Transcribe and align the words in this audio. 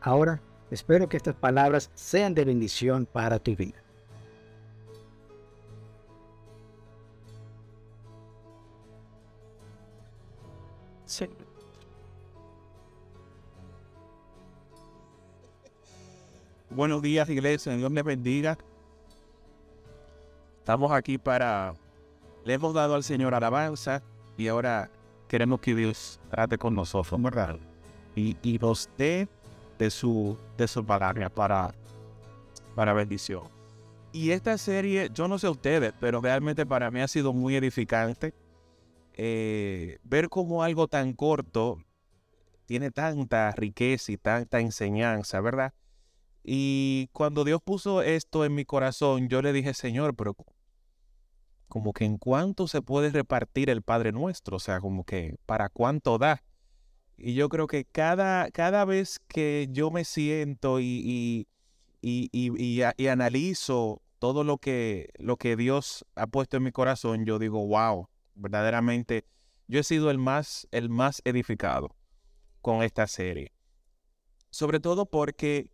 Ahora, 0.00 0.40
espero 0.70 1.08
que 1.08 1.16
estas 1.16 1.34
palabras 1.34 1.90
sean 1.94 2.34
de 2.34 2.44
bendición 2.44 3.06
para 3.06 3.38
tu 3.38 3.56
vida. 3.56 3.82
Buenos 16.70 17.02
días, 17.02 17.28
iglesia. 17.28 17.74
Dios 17.74 17.90
les 17.90 18.04
bendiga. 18.04 18.56
Estamos 20.58 20.92
aquí 20.92 21.18
para... 21.18 21.74
Le 22.44 22.54
hemos 22.54 22.72
dado 22.72 22.94
al 22.94 23.02
Señor 23.02 23.34
alabanza 23.34 24.02
y 24.36 24.48
ahora 24.48 24.90
queremos 25.26 25.60
que 25.60 25.74
Dios 25.74 26.20
trate 26.30 26.56
con 26.56 26.74
nosotros. 26.74 27.20
Y, 28.14 28.36
y 28.42 28.58
dé 28.96 29.28
de 29.78 29.90
su, 29.90 30.36
de 30.56 30.68
su 30.68 30.84
palabra 30.84 31.28
para, 31.30 31.74
para 32.74 32.92
bendición. 32.92 33.44
Y 34.12 34.30
esta 34.30 34.56
serie, 34.58 35.10
yo 35.12 35.28
no 35.28 35.38
sé 35.38 35.48
ustedes, 35.48 35.92
pero 36.00 36.20
realmente 36.20 36.66
para 36.66 36.90
mí 36.90 37.00
ha 37.00 37.08
sido 37.08 37.32
muy 37.32 37.56
edificante. 37.56 38.34
Eh, 39.14 39.98
ver 40.04 40.28
cómo 40.28 40.62
algo 40.62 40.86
tan 40.88 41.12
corto 41.12 41.78
tiene 42.66 42.90
tanta 42.90 43.50
riqueza 43.52 44.12
y 44.12 44.16
tanta 44.16 44.60
enseñanza, 44.60 45.40
¿verdad? 45.40 45.72
Y 46.44 47.08
cuando 47.12 47.44
Dios 47.44 47.60
puso 47.62 48.02
esto 48.02 48.44
en 48.44 48.54
mi 48.54 48.64
corazón, 48.64 49.28
yo 49.28 49.42
le 49.42 49.52
dije, 49.52 49.74
Señor, 49.74 50.14
pero 50.14 50.34
como 51.68 51.92
que 51.92 52.04
en 52.04 52.16
cuánto 52.16 52.66
se 52.66 52.80
puede 52.80 53.10
repartir 53.10 53.70
el 53.70 53.82
Padre 53.82 54.12
Nuestro, 54.12 54.56
o 54.56 54.60
sea, 54.60 54.80
como 54.80 55.04
que 55.04 55.36
para 55.46 55.68
cuánto 55.68 56.18
da. 56.18 56.42
Y 57.18 57.34
yo 57.34 57.48
creo 57.48 57.66
que 57.66 57.84
cada, 57.84 58.50
cada 58.52 58.84
vez 58.84 59.18
que 59.26 59.68
yo 59.72 59.90
me 59.90 60.04
siento 60.04 60.78
y, 60.78 61.48
y, 62.00 62.28
y, 62.30 63.06
analizo 63.08 64.02
todo 64.20 64.44
lo 64.44 64.58
que, 64.58 65.10
lo 65.18 65.36
que 65.36 65.56
Dios 65.56 66.06
ha 66.14 66.28
puesto 66.28 66.56
en 66.56 66.62
mi 66.62 66.70
corazón, 66.70 67.24
yo 67.24 67.40
digo, 67.40 67.66
wow, 67.66 68.08
verdaderamente 68.36 69.24
yo 69.66 69.80
he 69.80 69.84
sido 69.84 70.10
el 70.10 70.18
más, 70.18 70.68
el 70.70 70.88
más 70.88 71.20
edificado 71.24 71.94
con 72.62 72.84
esta 72.84 73.08
serie. 73.08 73.52
Sobre 74.50 74.78
todo 74.78 75.06
porque 75.06 75.72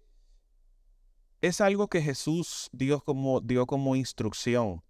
es 1.43 1.61
algo 1.61 1.89
que 1.89 2.01
Jesús 2.01 2.71
dio 2.73 3.01
como, 3.01 3.43
dio 3.43 3.67
como 3.67 3.97
instrucción. 3.97 4.83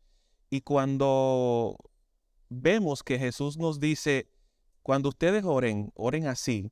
Y 0.50 0.60
cuando 0.60 1.76
vemos 2.48 3.02
que 3.02 3.18
Jesús 3.18 3.58
nos 3.58 3.80
dice, 3.80 4.28
cuando 4.84 5.08
ustedes 5.08 5.44
oren, 5.44 5.90
oren 5.94 6.26
así, 6.26 6.70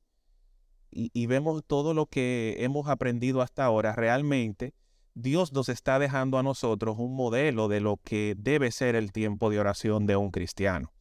y, 0.91 1.25
vemos 1.25 1.63
todo 1.65 1.95
lo 1.95 2.05
que 2.05 2.57
hemos 2.59 2.87
aprendido 2.87 3.41
hasta 3.41 3.65
ahora, 3.65 3.93
realmente 3.95 4.75
Dios 5.15 5.51
nos 5.51 5.67
está 5.67 5.97
dejando 5.97 6.37
a 6.37 6.43
nosotros 6.43 6.97
un 6.99 7.15
modelo 7.15 7.67
de 7.67 7.79
lo 7.79 7.97
que 7.97 8.35
debe 8.37 8.69
ser 8.69 8.95
el 8.95 9.11
tiempo 9.11 9.49
de 9.49 9.59
oración 9.59 10.05
de 10.05 10.15
un 10.15 10.29
cristiano. 10.29 10.93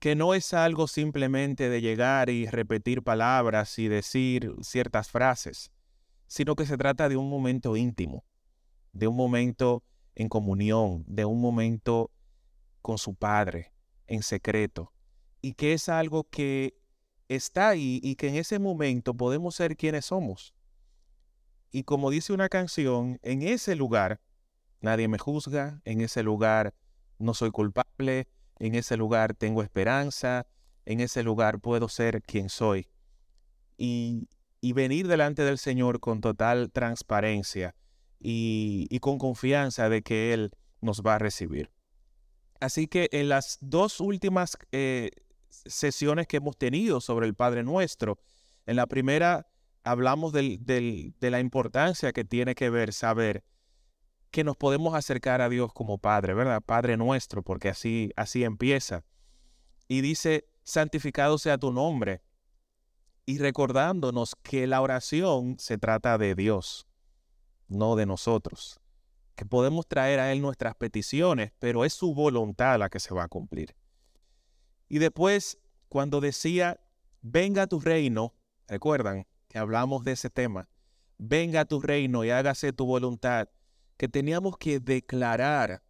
Que 0.00 0.16
no 0.16 0.34
es 0.34 0.52
algo 0.52 0.88
simplemente 0.88 1.68
de 1.68 1.80
llegar 1.80 2.28
y 2.28 2.46
repetir 2.46 3.04
palabras 3.04 3.78
y 3.78 3.86
decir 3.86 4.52
ciertas 4.62 5.08
frases, 5.08 5.70
sino 6.26 6.56
que 6.56 6.66
se 6.66 6.76
trata 6.76 7.08
de 7.08 7.16
un 7.16 7.30
momento 7.30 7.76
íntimo, 7.76 8.24
de 8.92 9.06
un 9.06 9.14
momento 9.14 9.84
en 10.16 10.28
comunión, 10.28 11.04
de 11.06 11.24
un 11.24 11.40
momento 11.40 12.10
con 12.82 12.98
su 12.98 13.14
Padre, 13.14 13.72
en 14.08 14.24
secreto, 14.24 14.92
y 15.46 15.52
que 15.52 15.74
es 15.74 15.88
algo 15.88 16.24
que 16.24 16.76
está 17.28 17.68
ahí 17.68 18.00
y 18.02 18.16
que 18.16 18.26
en 18.26 18.34
ese 18.34 18.58
momento 18.58 19.14
podemos 19.14 19.54
ser 19.54 19.76
quienes 19.76 20.06
somos. 20.06 20.52
Y 21.70 21.84
como 21.84 22.10
dice 22.10 22.32
una 22.32 22.48
canción, 22.48 23.20
en 23.22 23.42
ese 23.42 23.76
lugar 23.76 24.20
nadie 24.80 25.06
me 25.06 25.18
juzga, 25.18 25.80
en 25.84 26.00
ese 26.00 26.24
lugar 26.24 26.74
no 27.20 27.32
soy 27.32 27.52
culpable, 27.52 28.26
en 28.58 28.74
ese 28.74 28.96
lugar 28.96 29.34
tengo 29.34 29.62
esperanza, 29.62 30.48
en 30.84 30.98
ese 30.98 31.22
lugar 31.22 31.60
puedo 31.60 31.88
ser 31.88 32.22
quien 32.22 32.48
soy. 32.48 32.88
Y, 33.78 34.28
y 34.60 34.72
venir 34.72 35.06
delante 35.06 35.44
del 35.44 35.58
Señor 35.58 36.00
con 36.00 36.20
total 36.20 36.72
transparencia 36.72 37.76
y, 38.18 38.88
y 38.90 38.98
con 38.98 39.18
confianza 39.18 39.88
de 39.88 40.02
que 40.02 40.34
Él 40.34 40.50
nos 40.80 41.02
va 41.02 41.14
a 41.14 41.18
recibir. 41.20 41.70
Así 42.58 42.88
que 42.88 43.08
en 43.12 43.28
las 43.28 43.58
dos 43.60 44.00
últimas 44.00 44.58
eh, 44.72 45.10
sesiones 45.66 46.26
que 46.26 46.38
hemos 46.38 46.56
tenido 46.56 47.00
sobre 47.00 47.26
el 47.26 47.34
Padre 47.34 47.62
Nuestro. 47.62 48.18
En 48.66 48.76
la 48.76 48.86
primera 48.86 49.46
hablamos 49.84 50.32
de 50.32 51.14
la 51.20 51.40
importancia 51.40 52.12
que 52.12 52.24
tiene 52.24 52.54
que 52.54 52.70
ver 52.70 52.92
saber 52.92 53.44
que 54.30 54.44
nos 54.44 54.56
podemos 54.56 54.94
acercar 54.94 55.40
a 55.40 55.48
Dios 55.48 55.72
como 55.72 55.98
Padre, 55.98 56.34
¿verdad? 56.34 56.60
Padre 56.60 56.96
nuestro, 56.96 57.42
porque 57.42 57.68
así, 57.68 58.12
así 58.16 58.44
empieza. 58.44 59.04
Y 59.88 60.00
dice, 60.00 60.48
santificado 60.62 61.38
sea 61.38 61.56
tu 61.56 61.72
nombre. 61.72 62.22
Y 63.24 63.38
recordándonos 63.38 64.34
que 64.42 64.66
la 64.66 64.82
oración 64.82 65.56
se 65.58 65.78
trata 65.78 66.18
de 66.18 66.34
Dios, 66.34 66.86
no 67.68 67.96
de 67.96 68.06
nosotros. 68.06 68.78
Que 69.36 69.46
podemos 69.46 69.86
traer 69.86 70.20
a 70.20 70.32
Él 70.32 70.42
nuestras 70.42 70.74
peticiones, 70.74 71.52
pero 71.58 71.84
es 71.84 71.92
su 71.92 72.14
voluntad 72.14 72.78
la 72.78 72.88
que 72.88 73.00
se 73.00 73.14
va 73.14 73.24
a 73.24 73.28
cumplir. 73.28 73.74
Y 74.88 74.98
después, 74.98 75.58
cuando 75.88 76.20
decía, 76.20 76.80
venga 77.22 77.66
tu 77.66 77.80
reino, 77.80 78.34
recuerdan 78.68 79.26
que 79.48 79.58
hablamos 79.58 80.04
de 80.04 80.12
ese 80.12 80.30
tema, 80.30 80.68
venga 81.18 81.64
tu 81.64 81.80
reino 81.80 82.24
y 82.24 82.30
hágase 82.30 82.72
tu 82.72 82.86
voluntad, 82.86 83.48
que 83.96 84.08
teníamos 84.08 84.58
que 84.58 84.80
declarar 84.80 85.82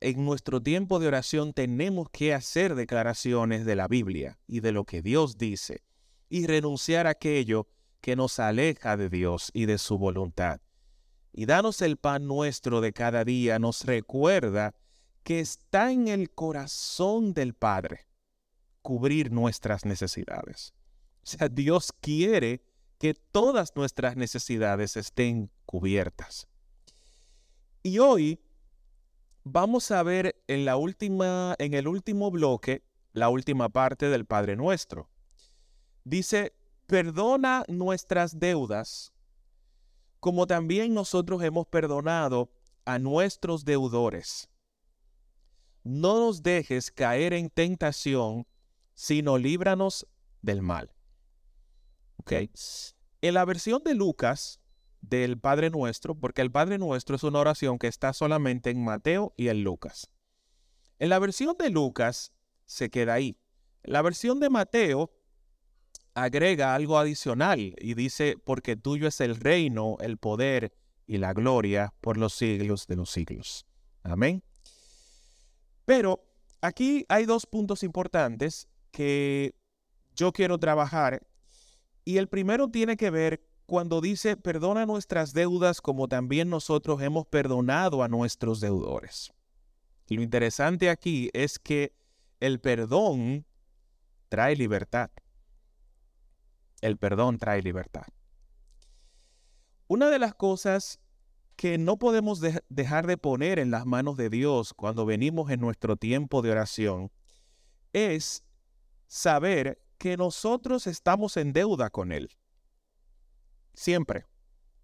en 0.00 0.24
nuestro 0.24 0.60
tiempo 0.60 0.98
de 0.98 1.06
oración 1.06 1.52
tenemos 1.52 2.08
que 2.10 2.34
hacer 2.34 2.74
declaraciones 2.74 3.64
de 3.64 3.76
la 3.76 3.86
Biblia 3.86 4.38
y 4.48 4.60
de 4.60 4.72
lo 4.72 4.84
que 4.84 5.00
Dios 5.00 5.38
dice 5.38 5.84
y 6.28 6.46
renunciar 6.46 7.06
a 7.06 7.10
aquello 7.10 7.68
que 8.00 8.16
nos 8.16 8.40
aleja 8.40 8.96
de 8.96 9.08
Dios 9.08 9.50
y 9.54 9.66
de 9.66 9.78
su 9.78 9.98
voluntad. 9.98 10.60
Y 11.32 11.46
danos 11.46 11.82
el 11.82 11.98
pan 11.98 12.26
nuestro 12.26 12.80
de 12.80 12.92
cada 12.92 13.24
día 13.24 13.58
nos 13.58 13.84
recuerda 13.84 14.74
que 15.22 15.40
está 15.40 15.92
en 15.92 16.08
el 16.08 16.30
corazón 16.30 17.32
del 17.32 17.54
Padre 17.54 18.06
cubrir 18.82 19.30
nuestras 19.30 19.84
necesidades. 19.84 20.74
O 21.22 21.26
sea, 21.26 21.48
Dios 21.48 21.92
quiere 22.00 22.64
que 22.98 23.14
todas 23.14 23.74
nuestras 23.76 24.16
necesidades 24.16 24.96
estén 24.96 25.50
cubiertas. 25.66 26.48
Y 27.82 27.98
hoy 27.98 28.40
vamos 29.44 29.90
a 29.90 30.02
ver 30.02 30.42
en 30.46 30.64
la 30.64 30.76
última 30.76 31.54
en 31.58 31.74
el 31.74 31.88
último 31.88 32.30
bloque 32.30 32.84
la 33.12 33.28
última 33.28 33.68
parte 33.68 34.08
del 34.08 34.24
Padre 34.24 34.56
Nuestro. 34.56 35.10
Dice, 36.04 36.54
"Perdona 36.86 37.64
nuestras 37.68 38.38
deudas, 38.38 39.12
como 40.18 40.46
también 40.46 40.94
nosotros 40.94 41.42
hemos 41.42 41.66
perdonado 41.66 42.50
a 42.84 42.98
nuestros 42.98 43.64
deudores." 43.64 44.51
No 45.84 46.18
nos 46.18 46.42
dejes 46.42 46.90
caer 46.90 47.32
en 47.32 47.50
tentación, 47.50 48.46
sino 48.94 49.38
líbranos 49.38 50.06
del 50.40 50.62
mal. 50.62 50.92
¿Ok? 52.16 52.32
En 53.20 53.34
la 53.34 53.44
versión 53.44 53.82
de 53.84 53.94
Lucas 53.94 54.60
del 55.00 55.38
Padre 55.38 55.70
Nuestro, 55.70 56.14
porque 56.14 56.42
el 56.42 56.50
Padre 56.50 56.78
Nuestro 56.78 57.16
es 57.16 57.24
una 57.24 57.40
oración 57.40 57.78
que 57.78 57.88
está 57.88 58.12
solamente 58.12 58.70
en 58.70 58.84
Mateo 58.84 59.34
y 59.36 59.48
en 59.48 59.64
Lucas. 59.64 60.10
En 60.98 61.08
la 61.08 61.18
versión 61.18 61.56
de 61.58 61.70
Lucas 61.70 62.32
se 62.64 62.90
queda 62.90 63.14
ahí. 63.14 63.36
La 63.82 64.02
versión 64.02 64.38
de 64.38 64.50
Mateo 64.50 65.10
agrega 66.14 66.74
algo 66.74 66.98
adicional 66.98 67.74
y 67.78 67.94
dice, 67.94 68.36
porque 68.44 68.76
tuyo 68.76 69.08
es 69.08 69.20
el 69.20 69.36
reino, 69.36 69.96
el 70.00 70.18
poder 70.18 70.72
y 71.06 71.18
la 71.18 71.32
gloria 71.32 71.92
por 72.00 72.16
los 72.16 72.34
siglos 72.34 72.86
de 72.86 72.96
los 72.96 73.10
siglos. 73.10 73.66
Amén. 74.04 74.44
Pero 75.92 76.24
aquí 76.62 77.04
hay 77.10 77.26
dos 77.26 77.44
puntos 77.44 77.82
importantes 77.82 78.66
que 78.92 79.54
yo 80.16 80.32
quiero 80.32 80.56
trabajar. 80.56 81.20
Y 82.02 82.16
el 82.16 82.28
primero 82.28 82.68
tiene 82.68 82.96
que 82.96 83.10
ver 83.10 83.46
cuando 83.66 84.00
dice, 84.00 84.38
perdona 84.38 84.86
nuestras 84.86 85.34
deudas 85.34 85.82
como 85.82 86.08
también 86.08 86.48
nosotros 86.48 87.02
hemos 87.02 87.26
perdonado 87.26 88.02
a 88.02 88.08
nuestros 88.08 88.58
deudores. 88.58 89.34
Lo 90.08 90.22
interesante 90.22 90.88
aquí 90.88 91.28
es 91.34 91.58
que 91.58 91.94
el 92.40 92.58
perdón 92.58 93.44
trae 94.30 94.56
libertad. 94.56 95.10
El 96.80 96.96
perdón 96.96 97.36
trae 97.36 97.60
libertad. 97.60 98.06
Una 99.88 100.08
de 100.08 100.18
las 100.18 100.34
cosas 100.34 101.00
que 101.56 101.78
no 101.78 101.98
podemos 101.98 102.40
dejar 102.68 103.06
de 103.06 103.18
poner 103.18 103.58
en 103.58 103.70
las 103.70 103.86
manos 103.86 104.16
de 104.16 104.30
Dios 104.30 104.74
cuando 104.74 105.06
venimos 105.06 105.50
en 105.50 105.60
nuestro 105.60 105.96
tiempo 105.96 106.42
de 106.42 106.50
oración 106.50 107.10
es 107.92 108.44
saber 109.06 109.82
que 109.98 110.16
nosotros 110.16 110.86
estamos 110.86 111.36
en 111.36 111.52
deuda 111.52 111.90
con 111.90 112.12
Él. 112.12 112.30
Siempre. 113.74 114.24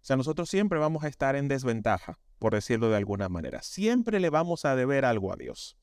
O 0.01 0.05
sea, 0.09 0.17
nosotros 0.17 0.49
siempre 0.49 0.79
vamos 0.79 1.05
a 1.05 1.09
estar 1.09 1.35
en 1.35 1.49
desventaja, 1.49 2.19
por 2.39 2.55
decirlo 2.55 2.89
de 2.89 2.97
alguna 2.97 3.29
manera. 3.29 3.63
Siempre 3.63 4.21
le 4.21 4.31
vamos 4.31 4.65
a 4.65 4.77
deber 4.77 5.05
algo 5.05 5.33
a 5.33 5.37
Dios. 5.37 5.77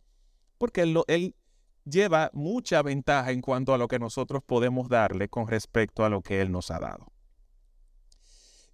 Porque 0.57 0.81
Él, 1.07 1.35
lleva 1.83 2.31
mucha 2.33 2.81
ventaja 2.81 3.31
en 3.31 3.41
cuanto 3.41 3.73
a 3.73 3.77
lo 3.77 3.87
que 3.87 3.99
nosotros 3.99 4.41
podemos 4.43 4.89
darle 4.89 5.29
con 5.29 5.47
respecto 5.47 6.03
a 6.03 6.09
lo 6.09 6.21
que 6.21 6.41
Él 6.41 6.51
nos 6.51 6.71
ha 6.71 6.79
dado. 6.79 7.11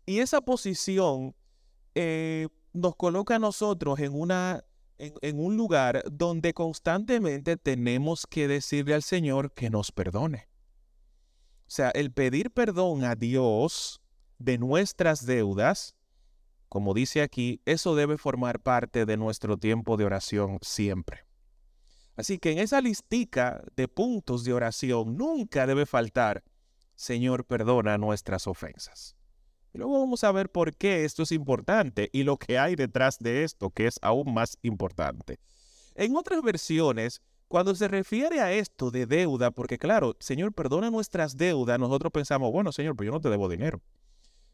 Y 0.06 0.20
esa 0.20 0.42
posición 0.42 1.36
eh, 1.96 2.48
nos 2.74 2.96
coloca 2.96 3.36
a 3.36 3.40
nosotros 3.40 4.00
en, 4.00 4.14
una, 4.14 4.64
en 4.98 5.40
un 5.40 5.58
lugar 5.58 6.04
donde 6.12 6.54
constantemente 6.54 7.58
tenemos 7.58 8.26
que 8.28 8.48
decirle 8.48 8.94
al 8.94 9.04
Señor 9.04 9.54
que 9.54 9.70
nos 9.70 9.92
perdone. 9.92 10.48
O 11.68 11.74
sea, 11.74 11.90
el 11.92 12.12
pedir 12.12 12.52
perdón 12.52 13.04
a 13.06 13.16
Dios 13.16 14.02
de 14.40 14.58
nuestras 14.58 15.26
deudas, 15.26 15.96
como 16.68 16.94
dice 16.94 17.22
aquí, 17.22 17.62
eso 17.66 17.96
debe 17.96 18.18
formar 18.18 18.60
parte 18.60 19.06
de 19.06 19.18
nuestro 19.18 19.58
tiempo 19.58 19.98
de 19.98 20.06
oración 20.06 20.60
siempre. 20.62 21.26
Así 22.16 22.40
que 22.40 22.52
en 22.52 22.60
esa 22.60 22.82
listica 22.82 23.64
de 23.76 23.88
puntos 23.88 24.44
de 24.44 24.54
oración 24.54 25.18
nunca 25.18 25.66
debe 25.66 25.86
faltar, 25.86 26.44
Señor, 26.96 27.46
perdona 27.46 27.98
nuestras 27.98 28.48
ofensas. 28.48 29.16
Y 29.74 29.78
luego 29.78 30.00
vamos 30.00 30.24
a 30.24 30.32
ver 30.32 30.52
por 30.52 30.76
qué 30.76 31.06
esto 31.06 31.24
es 31.24 31.32
importante 31.32 32.10
y 32.12 32.24
lo 32.24 32.38
que 32.38 32.60
hay 32.60 32.76
detrás 32.76 33.20
de 33.20 33.44
esto, 33.44 33.70
que 33.70 33.88
es 33.88 34.00
aún 34.02 34.34
más 34.34 34.58
importante. 34.62 35.40
En 35.96 36.16
otras 36.16 36.42
versiones, 36.42 37.22
cuando 37.48 37.76
se 37.76 37.88
refiere 37.88 38.42
a 38.42 38.52
esto 38.54 38.92
de 38.92 39.06
deuda, 39.06 39.52
porque 39.52 39.78
claro, 39.78 40.16
Señor, 40.20 40.54
perdona 40.54 40.90
nuestras 40.90 41.38
deudas, 41.38 41.80
nosotros 41.80 42.12
pensamos, 42.12 42.52
bueno, 42.52 42.72
Señor, 42.72 42.96
pues 42.96 43.08
yo 43.08 43.12
no 43.12 43.22
te 43.22 43.30
debo 43.30 43.50
dinero. 43.50 43.82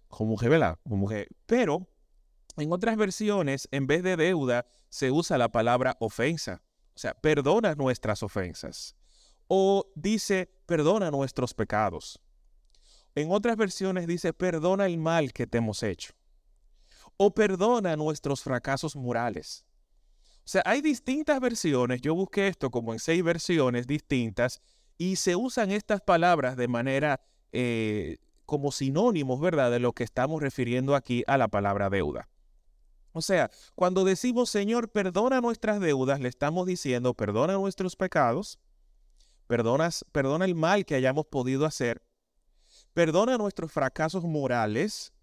Como 0.08 0.32
mujer, 0.32 0.50
¿verdad? 0.50 0.80
Como 0.84 0.98
mujer. 0.98 1.28
Pero 1.46 1.88
en 2.58 2.72
otras 2.72 2.98
versiones, 2.98 3.68
en 3.72 3.86
vez 3.86 4.04
de 4.04 4.18
deuda, 4.18 4.66
se 4.90 5.12
usa 5.12 5.38
la 5.38 5.52
palabra 5.52 5.96
ofensa. 6.00 6.64
O 6.96 7.00
sea, 7.00 7.14
perdona 7.14 7.76
nuestras 7.76 8.24
ofensas. 8.24 8.96
O 9.48 9.92
dice, 9.96 10.50
perdona 10.66 11.12
nuestros 11.12 11.54
pecados. 11.54 12.20
En 13.18 13.32
otras 13.32 13.58
versiones 13.58 14.06
dice, 14.06 14.32
perdona 14.32 14.86
el 14.86 15.00
mal 15.00 15.34
que 15.34 15.48
te 15.48 15.58
hemos 15.58 15.82
hecho. 15.82 16.14
O 17.18 17.34
perdona 17.34 17.96
nuestros 17.96 18.44
fracasos 18.44 18.96
morales. 18.96 19.66
O 20.36 20.42
sea, 20.44 20.62
hay 20.66 20.82
distintas 20.82 21.40
versiones. 21.40 22.00
Yo 22.02 22.14
busqué 22.14 22.48
esto 22.48 22.70
como 22.70 22.94
en 22.94 23.00
seis 23.00 23.24
versiones 23.24 23.88
distintas 23.88 24.62
y 25.00 25.16
se 25.16 25.36
usan 25.36 25.72
estas 25.72 26.00
palabras 26.02 26.58
de 26.58 26.68
manera 26.68 27.20
eh, 27.54 28.18
como 28.46 28.72
sinónimos, 28.72 29.42
¿verdad? 29.42 29.72
De 29.72 29.80
lo 29.80 29.94
que 29.94 30.04
estamos 30.04 30.40
refiriendo 30.40 30.94
aquí 30.94 31.24
a 31.26 31.40
la 31.40 31.48
palabra 31.48 31.90
deuda. 31.90 32.30
O 33.14 33.24
sea, 33.24 33.50
cuando 33.74 34.04
decimos, 34.04 34.52
Señor, 34.52 34.92
perdona 34.92 35.42
nuestras 35.42 35.80
deudas, 35.80 36.20
le 36.20 36.30
estamos 36.30 36.68
diciendo, 36.68 37.16
perdona 37.16 37.54
nuestros 37.54 37.96
pecados, 37.96 38.60
perdona 39.48 40.46
el 40.46 40.54
mal 40.54 40.86
que 40.86 40.94
hayamos 40.94 41.26
podido 41.26 41.66
hacer 41.66 42.07
perdona 42.98 43.38
nuestros 43.38 43.72
fracasos 43.72 44.24
morales, 44.24 45.14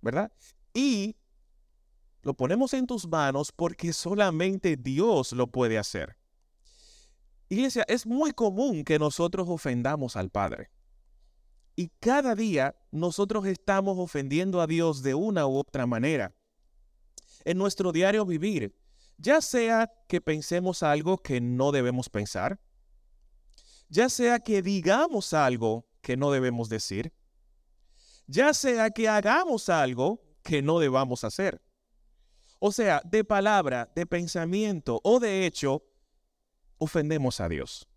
¿verdad? 0.00 0.32
Y 0.74 1.14
lo 2.22 2.34
ponemos 2.34 2.74
en 2.74 2.88
tus 2.88 3.06
manos 3.06 3.52
porque 3.52 3.92
solamente 3.92 4.76
Dios 4.76 5.30
lo 5.30 5.46
puede 5.46 5.78
hacer. 5.78 6.16
Iglesia, 7.48 7.84
es 7.86 8.04
muy 8.04 8.32
común 8.32 8.82
que 8.82 8.98
nosotros 8.98 9.48
ofendamos 9.48 10.16
al 10.16 10.30
Padre. 10.30 10.72
Y 11.76 11.86
cada 12.00 12.34
día 12.34 12.74
nosotros 12.90 13.46
estamos 13.46 13.96
ofendiendo 14.00 14.60
a 14.60 14.66
Dios 14.66 15.04
de 15.04 15.14
una 15.14 15.46
u 15.46 15.56
otra 15.56 15.86
manera. 15.86 16.34
En 17.44 17.58
nuestro 17.58 17.92
diario 17.92 18.26
vivir, 18.26 18.74
ya 19.18 19.40
sea 19.40 19.88
que 20.08 20.20
pensemos 20.20 20.82
algo 20.82 21.16
que 21.18 21.40
no 21.40 21.70
debemos 21.70 22.08
pensar, 22.08 22.58
ya 23.88 24.08
sea 24.08 24.40
que 24.40 24.62
digamos 24.62 25.32
algo 25.32 25.86
que 26.00 26.16
no 26.16 26.30
debemos 26.30 26.68
decir, 26.68 27.12
ya 28.26 28.54
sea 28.54 28.90
que 28.90 29.08
hagamos 29.08 29.68
algo 29.68 30.22
que 30.42 30.62
no 30.62 30.78
debamos 30.78 31.24
hacer. 31.24 31.60
O 32.58 32.72
sea, 32.72 33.02
de 33.04 33.24
palabra, 33.24 33.90
de 33.94 34.06
pensamiento 34.06 35.00
o 35.02 35.18
de 35.18 35.46
hecho, 35.46 35.82
ofendemos 36.78 37.40
a 37.40 37.48
Dios. 37.48 37.88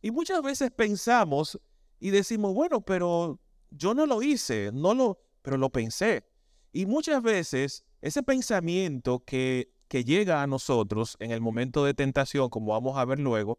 Y 0.00 0.10
muchas 0.10 0.42
veces 0.42 0.70
pensamos 0.70 1.58
y 2.00 2.10
decimos, 2.10 2.54
bueno, 2.54 2.80
pero 2.80 3.40
yo 3.70 3.94
no 3.94 4.06
lo 4.06 4.22
hice, 4.22 4.70
no 4.72 4.94
lo, 4.94 5.20
pero 5.42 5.56
lo 5.56 5.70
pensé. 5.70 6.26
Y 6.72 6.86
muchas 6.86 7.22
veces 7.22 7.84
ese 8.00 8.22
pensamiento 8.22 9.24
que, 9.24 9.72
que 9.88 10.04
llega 10.04 10.42
a 10.42 10.46
nosotros 10.46 11.16
en 11.20 11.30
el 11.30 11.40
momento 11.40 11.84
de 11.84 11.94
tentación, 11.94 12.50
como 12.50 12.72
vamos 12.72 12.98
a 12.98 13.04
ver 13.04 13.18
luego, 13.18 13.58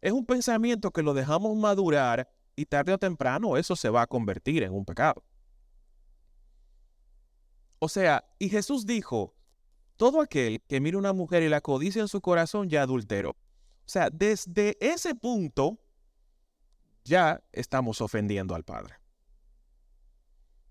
es 0.00 0.12
un 0.12 0.26
pensamiento 0.26 0.90
que 0.90 1.02
lo 1.02 1.14
dejamos 1.14 1.56
madurar 1.56 2.28
y 2.58 2.66
tarde 2.66 2.92
o 2.92 2.98
temprano 2.98 3.56
eso 3.56 3.76
se 3.76 3.88
va 3.88 4.02
a 4.02 4.06
convertir 4.08 4.64
en 4.64 4.72
un 4.72 4.84
pecado. 4.84 5.22
O 7.78 7.88
sea, 7.88 8.24
y 8.40 8.48
Jesús 8.48 8.84
dijo, 8.84 9.32
todo 9.96 10.20
aquel 10.20 10.60
que 10.62 10.80
mire 10.80 10.96
una 10.96 11.12
mujer 11.12 11.44
y 11.44 11.48
la 11.48 11.60
codicia 11.60 12.02
en 12.02 12.08
su 12.08 12.20
corazón 12.20 12.68
ya 12.68 12.82
adulteró. 12.82 13.30
O 13.30 13.36
sea, 13.90 14.10
desde 14.10 14.76
ese 14.80 15.14
punto 15.14 15.78
ya 17.04 17.40
estamos 17.52 18.00
ofendiendo 18.00 18.56
al 18.56 18.64
Padre. 18.64 18.96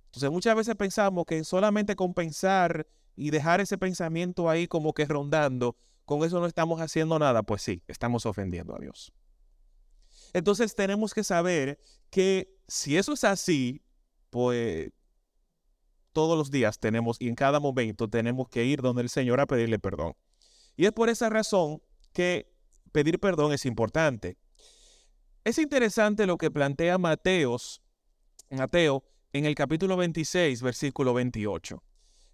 Entonces 0.08 0.30
muchas 0.30 0.58
veces 0.58 0.76
pensamos 0.76 1.26
que 1.26 1.42
solamente 1.46 1.96
con 1.96 2.14
pensar 2.14 2.86
y 3.16 3.30
dejar 3.30 3.62
ese 3.62 3.78
pensamiento 3.78 4.50
ahí 4.50 4.68
como 4.68 4.94
que 4.94 5.06
rondando, 5.06 5.78
con 6.04 6.26
eso 6.26 6.42
no 6.42 6.48
estamos 6.48 6.82
haciendo 6.82 7.18
nada. 7.18 7.44
Pues 7.44 7.62
sí, 7.62 7.82
estamos 7.88 8.26
ofendiendo 8.26 8.76
a 8.76 8.80
Dios. 8.80 9.14
Entonces 10.34 10.76
tenemos 10.76 11.14
que 11.14 11.24
saber 11.24 11.80
que 12.10 12.58
si 12.68 12.98
eso 12.98 13.14
es 13.14 13.24
así, 13.24 13.82
pues 14.30 14.92
todos 16.12 16.38
los 16.38 16.50
días 16.50 16.80
tenemos 16.80 17.18
y 17.20 17.28
en 17.28 17.36
cada 17.36 17.60
momento 17.60 18.10
tenemos 18.10 18.50
que 18.50 18.66
ir 18.66 18.82
donde 18.82 19.04
el 19.04 19.10
Señor 19.10 19.40
a 19.40 19.46
pedirle 19.46 19.80
perdón. 19.80 20.14
Y 20.76 20.86
es 20.86 20.92
por 20.92 21.10
esa 21.10 21.30
razón 21.30 21.82
que 22.14 22.52
pedir 22.92 23.20
perdón 23.20 23.54
es 23.54 23.66
importante. 23.66 24.38
Es 25.44 25.58
interesante 25.60 26.26
lo 26.26 26.38
que 26.38 26.52
plantea 26.52 26.98
Mateos, 26.98 27.82
Mateo 28.50 29.04
en 29.32 29.46
el 29.46 29.56
capítulo 29.56 29.96
26, 29.96 30.62
versículo 30.62 31.14
28. 31.14 31.84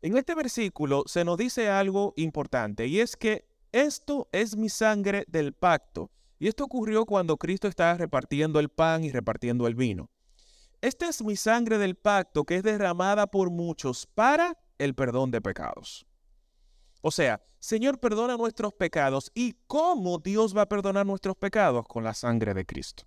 En 0.01 0.17
este 0.17 0.35
versículo 0.35 1.03
se 1.05 1.23
nos 1.23 1.37
dice 1.37 1.69
algo 1.69 2.13
importante 2.17 2.87
y 2.87 2.99
es 2.99 3.15
que 3.15 3.47
esto 3.71 4.29
es 4.31 4.55
mi 4.55 4.69
sangre 4.69 5.25
del 5.27 5.53
pacto 5.53 6.11
y 6.43 6.49
esto 6.49 6.65
ocurrió 6.65 7.05
cuando 7.05 7.37
Cristo 7.37 7.69
estaba 7.69 7.93
repartiendo 7.93 8.59
el 8.59 8.67
pan 8.67 9.05
y 9.05 9.11
repartiendo 9.13 9.65
el 9.65 9.75
vino. 9.75 10.09
Esta 10.81 11.07
es 11.07 11.23
mi 11.23 11.37
sangre 11.37 11.77
del 11.77 11.95
pacto 11.95 12.43
que 12.43 12.57
es 12.57 12.63
derramada 12.63 13.27
por 13.27 13.49
muchos 13.49 14.05
para 14.07 14.57
el 14.77 14.93
perdón 14.93 15.31
de 15.31 15.39
pecados. 15.39 16.05
O 16.99 17.11
sea, 17.11 17.41
Señor, 17.59 17.97
perdona 17.97 18.35
nuestros 18.35 18.73
pecados. 18.73 19.31
¿Y 19.33 19.53
cómo 19.67 20.17
Dios 20.17 20.53
va 20.53 20.63
a 20.63 20.67
perdonar 20.67 21.05
nuestros 21.05 21.37
pecados? 21.37 21.87
Con 21.87 22.03
la 22.03 22.13
sangre 22.13 22.53
de 22.53 22.65
Cristo. 22.65 23.05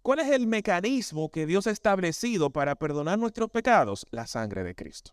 ¿Cuál 0.00 0.20
es 0.20 0.30
el 0.30 0.46
mecanismo 0.46 1.28
que 1.32 1.44
Dios 1.44 1.66
ha 1.66 1.72
establecido 1.72 2.50
para 2.50 2.76
perdonar 2.76 3.18
nuestros 3.18 3.50
pecados? 3.50 4.06
La 4.12 4.28
sangre 4.28 4.62
de 4.62 4.76
Cristo. 4.76 5.10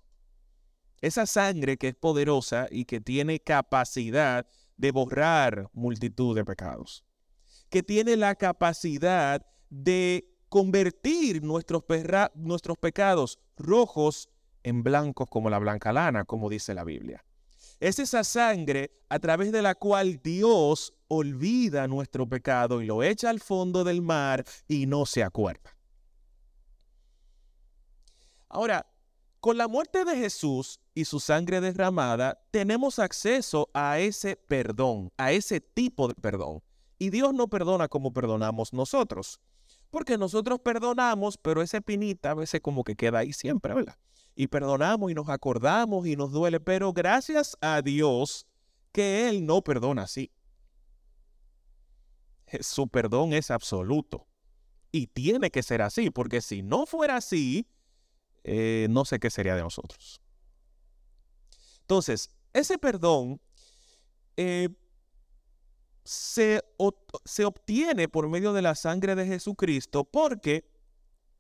Esa 1.02 1.26
sangre 1.26 1.78
que 1.78 1.88
es 1.88 1.96
poderosa 1.96 2.68
y 2.70 2.86
que 2.86 3.02
tiene 3.02 3.40
capacidad 3.40 4.46
de 4.82 4.92
borrar 4.92 5.70
multitud 5.74 6.36
de 6.36 6.44
pecados, 6.44 7.06
que 7.70 7.84
tiene 7.84 8.18
la 8.18 8.34
capacidad 8.34 9.46
de 9.70 10.28
convertir 10.50 11.44
nuestros, 11.44 11.84
nuestros 12.34 12.78
pecados 12.78 13.40
rojos 13.56 14.28
en 14.64 14.82
blancos 14.82 15.30
como 15.30 15.52
la 15.52 15.60
blanca 15.60 15.94
lana, 15.94 16.26
como 16.26 16.50
dice 16.50 16.74
la 16.74 16.84
Biblia. 16.84 17.24
Es 17.80 18.00
esa 18.00 18.24
sangre 18.24 18.92
a 19.08 19.20
través 19.20 19.52
de 19.52 19.62
la 19.62 19.76
cual 19.76 20.20
Dios 20.24 20.96
olvida 21.08 21.88
nuestro 21.88 22.28
pecado 22.28 22.82
y 22.82 22.88
lo 22.88 23.04
echa 23.04 23.30
al 23.30 23.40
fondo 23.40 23.84
del 23.84 24.02
mar 24.02 24.44
y 24.68 24.88
no 24.88 25.06
se 25.06 25.24
acuerda. 25.24 25.78
Ahora, 28.50 28.91
con 29.42 29.58
la 29.58 29.68
muerte 29.68 30.06
de 30.06 30.16
Jesús 30.16 30.80
y 30.94 31.06
su 31.06 31.20
sangre 31.20 31.62
derramada, 31.62 32.40
tenemos 32.52 33.00
acceso 33.00 33.72
a 33.74 33.98
ese 33.98 34.36
perdón, 34.36 35.12
a 35.18 35.32
ese 35.32 35.60
tipo 35.60 36.08
de 36.08 36.14
perdón. 36.14 36.62
Y 37.00 37.10
Dios 37.10 37.34
no 37.34 37.48
perdona 37.48 37.88
como 37.88 38.14
perdonamos 38.14 38.72
nosotros. 38.72 39.42
Porque 39.90 40.18
nosotros 40.20 40.60
perdonamos, 40.60 41.40
pero 41.40 41.64
ese 41.64 41.82
pinita 41.82 42.32
a 42.32 42.36
veces 42.36 42.62
como 42.62 42.84
que 42.84 42.96
queda 42.96 43.20
ahí 43.20 43.34
siempre, 43.34 43.74
¿verdad? 43.74 43.98
Y 44.36 44.48
perdonamos 44.48 45.10
y 45.10 45.16
nos 45.16 45.28
acordamos 45.28 46.06
y 46.06 46.16
nos 46.16 46.32
duele, 46.32 46.60
pero 46.60 46.94
gracias 46.94 47.58
a 47.62 47.82
Dios 47.82 48.46
que 48.92 49.28
Él 49.28 49.46
no 49.46 49.64
perdona 49.64 50.04
así. 50.04 50.32
Su 52.60 52.88
perdón 52.88 53.34
es 53.34 53.50
absoluto. 53.50 54.28
Y 54.92 55.08
tiene 55.08 55.50
que 55.50 55.64
ser 55.64 55.82
así, 55.82 56.12
porque 56.12 56.42
si 56.42 56.62
no 56.62 56.86
fuera 56.86 57.16
así, 57.16 57.68
eh, 58.44 58.88
no 58.90 59.06
sé 59.06 59.20
qué 59.20 59.30
sería 59.30 59.56
de 59.56 59.62
nosotros. 59.62 60.22
Entonces, 61.82 62.30
ese 62.54 62.78
perdón 62.78 63.42
eh, 64.38 64.70
se, 66.04 66.64
se 67.26 67.46
obtiene 67.46 68.08
por 68.08 68.28
medio 68.30 68.54
de 68.54 68.62
la 68.62 68.76
sangre 68.76 69.16
de 69.16 69.26
Jesucristo 69.26 70.04
porque 70.04 70.70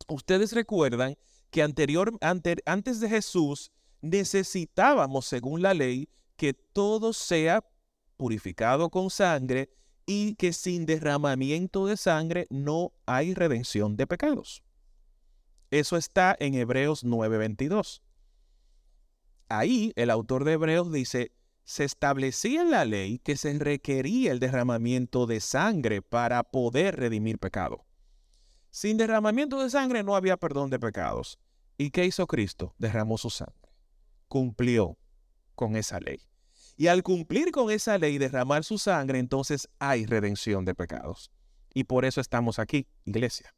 ustedes 0.08 0.54
recuerdan 0.54 1.18
que 1.50 1.62
anterior, 1.62 2.18
antes 2.22 3.00
de 3.00 3.10
Jesús 3.10 3.72
necesitábamos, 4.02 5.26
según 5.26 5.62
la 5.62 5.74
ley, 5.74 6.10
que 6.38 6.54
todo 6.54 7.14
sea 7.14 7.64
purificado 8.18 8.90
con 8.90 9.10
sangre 9.10 9.70
y 10.06 10.36
que 10.36 10.54
sin 10.54 10.86
derramamiento 10.86 11.86
de 11.86 11.98
sangre 11.98 12.48
no 12.50 12.94
hay 13.06 13.34
redención 13.34 13.96
de 13.96 14.08
pecados. 14.08 14.64
Eso 15.72 15.98
está 15.98 16.36
en 16.40 16.54
Hebreos 16.54 17.04
9:22. 17.04 18.02
Ahí 19.48 19.94
el 19.96 20.10
autor 20.10 20.44
de 20.44 20.54
Hebreos 20.54 20.92
dice, 20.92 21.32
se 21.64 21.86
establecía 21.86 22.62
en 22.62 22.72
la 22.72 22.86
ley 22.86 23.20
que 23.20 23.38
se 23.38 23.58
requería 23.58 24.32
el 24.32 24.40
derramamiento 24.40 25.26
de 25.26 25.40
sangre 25.40 26.02
para 26.02 26.44
poder 26.44 26.98
redimir 26.98 27.40
pecado. 27.40 27.86
Sin 28.70 28.98
derramamiento 28.98 29.62
de 29.62 29.70
sangre 29.70 30.04
no 30.04 30.16
había 30.16 30.38
perdón 30.38 30.70
de 30.70 30.80
pecados. 30.80 31.40
¿Y 31.78 31.92
qué 31.92 32.06
hizo 32.06 32.28
Cristo? 32.28 32.76
Derramó 32.78 33.18
su 33.18 33.30
sangre. 33.30 33.74
Cumplió 34.28 34.98
con 35.56 35.76
esa 35.76 36.00
ley. 36.00 36.20
Y 36.78 36.88
al 36.88 37.04
cumplir 37.04 37.52
con 37.52 37.70
esa 37.70 37.98
ley, 37.98 38.18
derramar 38.18 38.64
su 38.64 38.78
sangre, 38.78 39.20
entonces 39.20 39.70
hay 39.80 40.06
redención 40.06 40.66
de 40.66 40.76
pecados. 40.76 41.32
Y 41.74 41.84
por 41.84 42.06
eso 42.06 42.20
estamos 42.22 42.60
aquí, 42.60 42.88
iglesia. 43.06 43.54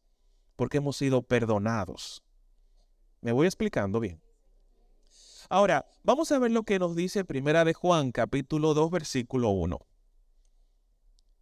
Porque 0.55 0.77
hemos 0.77 0.97
sido 0.97 1.21
perdonados. 1.21 2.23
Me 3.21 3.31
voy 3.31 3.47
explicando 3.47 3.99
bien. 3.99 4.21
Ahora, 5.49 5.85
vamos 6.03 6.31
a 6.31 6.39
ver 6.39 6.51
lo 6.51 6.63
que 6.63 6.79
nos 6.79 6.95
dice 6.95 7.25
Primera 7.25 7.63
de 7.65 7.73
Juan, 7.73 8.11
capítulo 8.11 8.73
2, 8.73 8.91
versículo 8.91 9.49
1. 9.49 9.79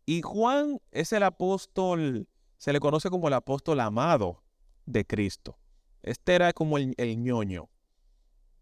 Y 0.06 0.22
Juan 0.22 0.82
es 0.92 1.14
el 1.14 1.24
apóstol, 1.24 2.28
se 2.58 2.74
le 2.74 2.80
conoce 2.80 3.10
como 3.10 3.28
el 3.28 3.34
apóstol 3.34 3.80
amado 3.80 4.44
de 4.86 5.06
Cristo. 5.06 5.58
Este 6.04 6.34
era 6.34 6.52
como 6.52 6.78
el, 6.78 6.96
ñoño, 6.98 7.70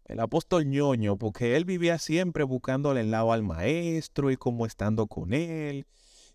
el 0.04 0.20
apóstol 0.20 0.68
ñoño, 0.68 1.16
porque 1.16 1.56
él 1.56 1.64
vivía 1.64 1.98
siempre 1.98 2.44
buscándole 2.44 3.00
el 3.00 3.10
lado 3.10 3.32
al 3.32 3.42
maestro 3.42 4.30
y 4.30 4.36
como 4.36 4.66
estando 4.66 5.06
con 5.06 5.32
él. 5.32 5.86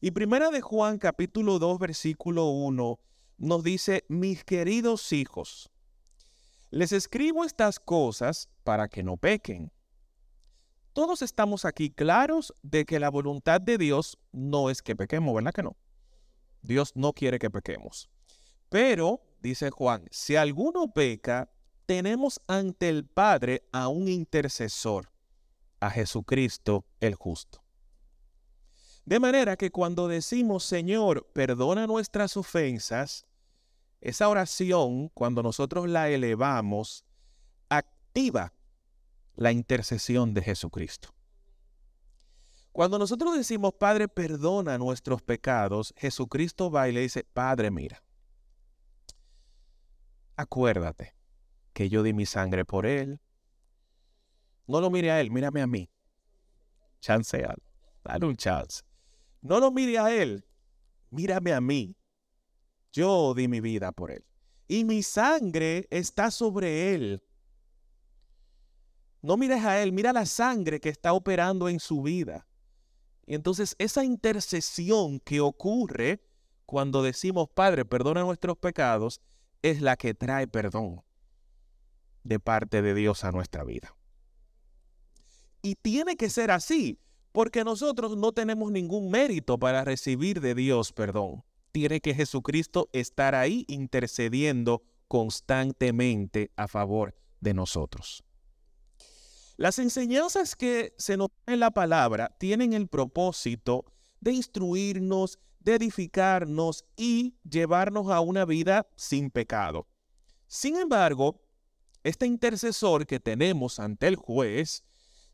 Y 0.02 0.12
Primera 0.12 0.50
de 0.50 0.62
Juan, 0.62 0.98
capítulo 0.98 1.60
2, 1.60 1.80
versículo 1.80 2.48
1, 2.48 3.00
nos 3.38 3.64
dice, 3.64 4.06
mis 4.08 4.44
queridos 4.44 5.12
hijos, 5.12 5.70
les 6.72 6.92
escribo 6.92 7.44
estas 7.44 7.80
cosas 7.80 8.50
para 8.64 8.88
que 8.88 9.04
no 9.04 9.18
pequen. 9.18 9.72
Todos 10.94 11.22
estamos 11.22 11.66
aquí 11.66 11.90
claros 11.90 12.54
de 12.64 12.86
que 12.86 13.00
la 13.00 13.10
voluntad 13.10 13.60
de 13.60 13.78
Dios 13.78 14.18
no 14.32 14.70
es 14.70 14.82
que 14.82 14.96
pequemos, 14.96 15.36
¿verdad 15.36 15.54
que 15.54 15.64
no? 15.64 15.76
Dios 16.62 16.96
no 16.96 17.14
quiere 17.14 17.38
que 17.38 17.50
pequemos. 17.50 18.10
Pero, 18.70 19.22
dice 19.42 19.72
Juan, 19.72 20.08
si 20.10 20.36
alguno 20.36 20.92
peca, 20.94 21.52
tenemos 21.86 22.42
ante 22.48 22.90
el 22.90 23.06
Padre 23.06 23.68
a 23.72 23.88
un 23.88 24.08
intercesor, 24.08 25.12
a 25.80 25.90
Jesucristo 25.92 26.86
el 27.00 27.16
justo. 27.16 27.65
De 29.06 29.20
manera 29.20 29.56
que 29.56 29.70
cuando 29.70 30.08
decimos, 30.08 30.64
Señor, 30.64 31.28
perdona 31.32 31.86
nuestras 31.86 32.36
ofensas, 32.38 33.28
esa 34.02 34.30
oración, 34.30 35.10
cuando 35.10 35.44
nosotros 35.44 35.88
la 35.88 36.10
elevamos, 36.10 37.06
activa 37.70 38.54
la 39.36 39.52
intercesión 39.52 40.34
de 40.34 40.42
Jesucristo. 40.42 41.14
Cuando 42.72 42.98
nosotros 42.98 43.38
decimos, 43.38 43.74
Padre, 43.74 44.08
perdona 44.08 44.78
nuestros 44.78 45.22
pecados, 45.22 45.94
Jesucristo 45.98 46.72
va 46.72 46.90
y 46.90 46.92
le 46.92 47.02
dice, 47.02 47.24
Padre, 47.24 47.72
mira, 47.72 48.04
acuérdate 50.36 51.16
que 51.74 51.90
yo 51.90 52.04
di 52.04 52.14
mi 52.14 52.26
sangre 52.26 52.66
por 52.66 52.86
Él. 52.86 53.20
No 54.68 54.82
lo 54.82 54.90
mire 54.90 55.12
a 55.12 55.22
Él, 55.22 55.30
mírame 55.30 55.62
a 55.62 55.68
mí. 55.68 55.90
Chancealo, 57.02 57.62
dale 58.04 58.26
un 58.26 58.36
chance. 58.36 58.82
No 59.46 59.60
lo 59.60 59.72
mire 59.72 60.00
a 60.00 60.12
Él, 60.12 60.44
mírame 61.12 61.54
a 61.54 61.62
mí. 61.62 61.96
Yo 62.92 63.36
di 63.36 63.48
mi 63.48 63.62
vida 63.62 63.92
por 63.92 64.10
él. 64.10 64.26
Y 64.68 64.86
mi 64.86 65.04
sangre 65.04 65.88
está 65.92 66.32
sobre 66.32 66.96
él. 66.96 67.22
No 69.22 69.38
mires 69.38 69.64
a 69.64 69.82
él, 69.82 69.92
mira 69.92 70.14
la 70.14 70.26
sangre 70.26 70.80
que 70.80 70.90
está 70.90 71.14
operando 71.14 71.70
en 71.70 71.80
su 71.80 72.02
vida. 72.02 72.48
Y 73.28 73.36
entonces 73.36 73.76
esa 73.80 74.04
intercesión 74.04 75.20
que 75.20 75.42
ocurre 75.42 76.26
cuando 76.66 77.04
decimos, 77.04 77.50
Padre, 77.54 77.86
perdona 77.86 78.24
nuestros 78.24 78.58
pecados, 78.58 79.22
es 79.62 79.82
la 79.82 79.96
que 79.96 80.16
trae 80.16 80.48
perdón 80.48 81.04
de 82.24 82.40
parte 82.40 82.82
de 82.82 82.96
Dios 82.96 83.24
a 83.24 83.32
nuestra 83.32 83.64
vida. 83.64 83.96
Y 85.62 85.76
tiene 85.76 86.16
que 86.16 86.30
ser 86.30 86.50
así, 86.50 87.00
porque 87.36 87.64
nosotros 87.64 88.18
no 88.18 88.32
tenemos 88.32 88.72
ningún 88.72 89.12
mérito 89.12 89.60
para 89.60 89.84
recibir 89.84 90.42
de 90.42 90.56
Dios 90.56 90.92
perdón 90.92 91.44
tiene 91.76 92.00
que 92.00 92.14
Jesucristo 92.14 92.90
estar 92.94 93.36
ahí 93.36 93.66
intercediendo 93.68 94.82
constantemente 95.10 96.50
a 96.56 96.70
favor 96.70 97.14
de 97.42 97.54
nosotros. 97.54 98.24
Las 99.58 99.78
enseñanzas 99.80 100.56
que 100.56 100.94
se 100.98 101.18
nos 101.18 101.32
en 101.46 101.60
la 101.60 101.72
palabra 101.72 102.34
tienen 102.40 102.72
el 102.72 102.88
propósito 102.88 103.84
de 104.22 104.32
instruirnos, 104.32 105.38
de 105.60 105.76
edificarnos 105.76 106.86
y 106.96 107.36
llevarnos 107.44 108.10
a 108.10 108.22
una 108.22 108.46
vida 108.46 108.88
sin 108.96 109.30
pecado. 109.30 109.86
Sin 110.48 110.78
embargo, 110.78 111.42
este 112.06 112.26
intercesor 112.26 113.06
que 113.06 113.20
tenemos 113.20 113.82
ante 113.82 114.08
el 114.08 114.16
juez 114.16 114.86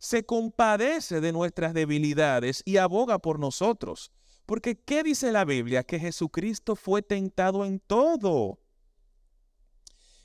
se 0.01 0.25
compadece 0.25 1.21
de 1.21 1.31
nuestras 1.31 1.75
debilidades 1.75 2.63
y 2.65 2.77
aboga 2.77 3.19
por 3.19 3.37
nosotros. 3.37 4.11
Porque 4.47 4.75
¿qué 4.75 5.03
dice 5.03 5.31
la 5.31 5.45
Biblia? 5.45 5.83
Que 5.83 5.99
Jesucristo 5.99 6.75
fue 6.75 7.03
tentado 7.03 7.65
en 7.65 7.79
todo. 7.79 8.57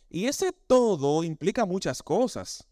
Y 0.08 0.28
ese 0.28 0.52
todo 0.52 1.22
implica 1.24 1.66
muchas 1.66 2.02
cosas. 2.02 2.66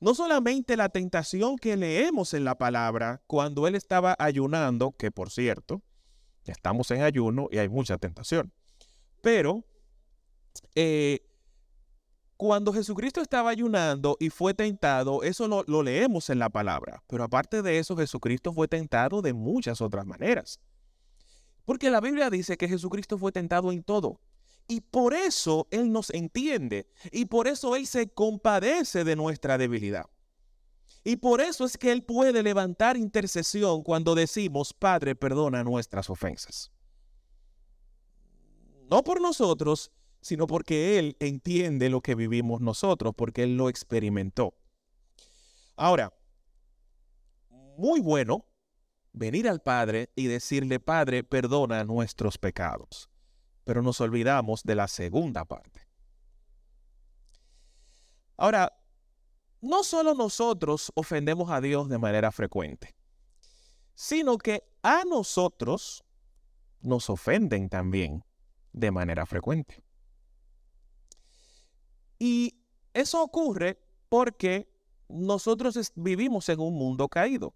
No 0.00 0.14
solamente 0.14 0.76
la 0.76 0.90
tentación 0.90 1.56
que 1.56 1.76
leemos 1.76 2.34
en 2.34 2.44
la 2.44 2.56
palabra 2.56 3.20
cuando 3.26 3.66
Él 3.66 3.74
estaba 3.74 4.14
ayunando, 4.16 4.92
que 4.92 5.10
por 5.10 5.28
cierto, 5.28 5.82
estamos 6.44 6.92
en 6.92 7.02
ayuno 7.02 7.48
y 7.50 7.58
hay 7.58 7.68
mucha 7.68 7.98
tentación. 7.98 8.52
Pero 9.22 9.64
eh, 10.76 11.31
cuando 12.42 12.72
Jesucristo 12.72 13.20
estaba 13.20 13.50
ayunando 13.50 14.16
y 14.18 14.28
fue 14.28 14.52
tentado, 14.52 15.22
eso 15.22 15.46
lo, 15.46 15.82
leemos 15.84 16.28
en 16.28 16.40
la 16.40 16.48
palabra. 16.48 17.00
Pero 17.06 17.22
aparte 17.22 17.62
de 17.62 17.78
eso, 17.78 17.96
Jesucristo 17.96 18.52
fue 18.52 18.66
tentado 18.66 19.22
de 19.22 19.32
muchas 19.32 19.80
otras 19.80 20.04
maneras. 20.04 20.58
Porque 21.64 21.88
la 21.88 22.00
Biblia 22.00 22.30
dice 22.30 22.56
que 22.56 22.66
Jesucristo 22.66 23.16
fue 23.16 23.30
tentado 23.30 23.70
en 23.70 23.84
todo. 23.84 24.20
Y 24.66 24.80
por 24.80 25.14
eso 25.14 25.68
Él 25.70 25.92
nos 25.92 26.10
entiende. 26.10 26.88
Y 27.12 27.26
por 27.26 27.46
eso 27.46 27.76
Él 27.76 27.86
se 27.86 28.08
compadece 28.08 29.04
de 29.04 29.14
nuestra 29.14 29.56
debilidad. 29.56 30.06
Y 31.04 31.18
por 31.18 31.40
eso 31.40 31.64
es 31.64 31.78
que 31.78 31.92
Él 31.92 32.02
puede 32.02 32.42
levantar 32.42 32.96
intercesión 32.96 33.84
cuando 33.84 34.16
decimos, 34.16 34.74
Padre, 34.74 35.14
perdona 35.14 35.62
nuestras 35.62 36.10
ofensas. 36.10 36.72
No 38.90 39.04
por 39.04 39.20
nosotros, 39.20 39.92
sino 40.22 40.46
porque 40.46 40.98
Él 40.98 41.16
entiende 41.20 41.90
lo 41.90 42.00
que 42.00 42.14
vivimos 42.14 42.60
nosotros, 42.60 43.12
porque 43.14 43.42
Él 43.42 43.56
lo 43.56 43.68
experimentó. 43.68 44.54
Ahora, 45.76 46.14
muy 47.76 48.00
bueno 48.00 48.46
venir 49.12 49.48
al 49.48 49.60
Padre 49.60 50.10
y 50.14 50.28
decirle, 50.28 50.78
Padre, 50.80 51.24
perdona 51.24 51.84
nuestros 51.84 52.38
pecados. 52.38 53.10
Pero 53.64 53.82
nos 53.82 54.00
olvidamos 54.00 54.62
de 54.62 54.76
la 54.76 54.88
segunda 54.88 55.44
parte. 55.44 55.86
Ahora, 58.36 58.72
no 59.60 59.84
solo 59.84 60.14
nosotros 60.14 60.92
ofendemos 60.94 61.50
a 61.50 61.60
Dios 61.60 61.88
de 61.88 61.98
manera 61.98 62.32
frecuente, 62.32 62.94
sino 63.94 64.38
que 64.38 64.64
a 64.82 65.04
nosotros 65.04 66.04
nos 66.80 67.10
ofenden 67.10 67.68
también 67.68 68.24
de 68.72 68.90
manera 68.90 69.26
frecuente. 69.26 69.82
Y 72.24 72.54
eso 72.94 73.20
ocurre 73.20 73.82
porque 74.08 74.72
nosotros 75.08 75.76
vivimos 75.96 76.48
en 76.50 76.60
un 76.60 76.72
mundo 76.72 77.08
caído. 77.08 77.52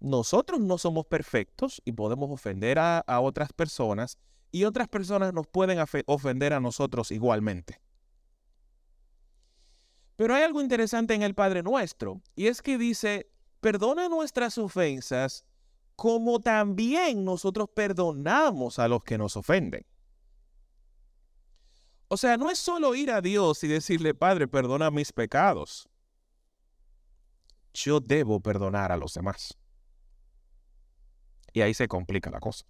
Nosotros 0.00 0.60
no 0.60 0.76
somos 0.76 1.06
perfectos 1.06 1.80
y 1.86 1.92
podemos 1.92 2.30
ofender 2.30 2.78
a, 2.78 3.02
otras 3.22 3.54
personas 3.54 4.18
y 4.52 4.64
otras 4.64 4.86
personas 4.86 5.32
nos 5.32 5.46
pueden 5.46 5.78
ofender 6.04 6.52
a 6.52 6.60
nosotros 6.60 7.10
igualmente. 7.10 7.80
Pero 10.16 10.34
hay 10.34 10.42
algo 10.42 10.60
interesante 10.60 11.14
en 11.14 11.22
el 11.22 11.34
Padre 11.34 11.62
Nuestro 11.62 12.20
y 12.36 12.48
es 12.48 12.60
que 12.60 12.76
dice, 12.76 13.30
perdona 13.60 14.10
nuestras 14.10 14.58
ofensas 14.58 15.46
como 15.96 16.38
también 16.38 17.24
nosotros 17.24 17.70
perdonamos 17.74 18.78
a 18.78 18.88
los 18.88 19.02
que 19.04 19.16
nos 19.16 19.38
ofenden. 19.38 19.86
O 22.12 22.16
sea, 22.16 22.36
no 22.36 22.50
es 22.50 22.58
solo 22.58 22.96
ir 22.96 23.12
a 23.12 23.20
Dios 23.20 23.62
y 23.62 23.68
decirle, 23.68 24.14
Padre, 24.14 24.48
perdona 24.48 24.90
mis 24.90 25.12
pecados. 25.12 25.88
Yo 27.72 28.00
debo 28.00 28.40
perdonar 28.40 28.90
a 28.90 28.96
los 28.96 29.14
demás. 29.14 29.56
Y 31.52 31.60
ahí 31.60 31.72
se 31.72 31.86
complica 31.86 32.28
la 32.28 32.40
cosa. 32.40 32.66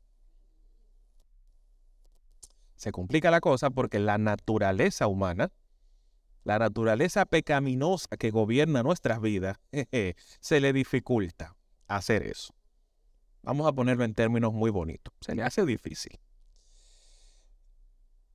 Se 2.76 2.92
complica 2.92 3.30
la 3.30 3.40
cosa 3.40 3.70
porque 3.70 3.98
la 3.98 4.18
naturaleza 4.18 5.06
humana, 5.06 5.50
la 6.44 6.58
naturaleza 6.58 7.24
pecaminosa 7.24 8.14
que 8.18 8.30
gobierna 8.30 8.82
nuestras 8.82 9.22
vidas, 9.22 9.56
se 10.40 10.60
le 10.60 10.74
dificulta 10.74 11.56
hacer 11.88 12.24
eso. 12.24 12.54
Vamos 13.40 13.66
a 13.66 13.72
ponerlo 13.72 14.04
en 14.04 14.14
términos 14.14 14.52
muy 14.52 14.70
bonitos. 14.70 15.14
Se 15.22 15.34
le 15.34 15.42
hace 15.42 15.64
difícil. 15.64 16.20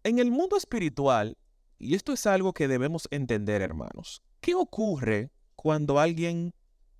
En 0.05 0.19
el 0.19 0.29
mundo 0.29 0.55
espiritual, 0.55 1.35
y 1.79 1.95
esto 1.95 2.13
es 2.13 2.27
algo 2.27 2.53
que 2.53 2.67
debemos 2.67 3.07
entender, 3.09 3.63
hermanos, 3.63 4.21
¿qué 4.39 4.53
ocurre 4.53 5.31
cuando 5.55 5.99
alguien 5.99 6.53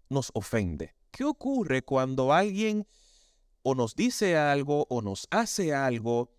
nos 0.09 0.31
ofende? 0.33 0.95
¿Qué 1.11 1.23
ocurre 1.23 1.83
cuando 1.83 2.33
alguien 2.33 2.87
o 3.61 3.75
nos 3.75 3.93
dice 3.95 4.37
algo 4.37 4.87
o 4.89 5.03
nos 5.03 5.27
hace 5.29 5.71
algo? 5.71 6.31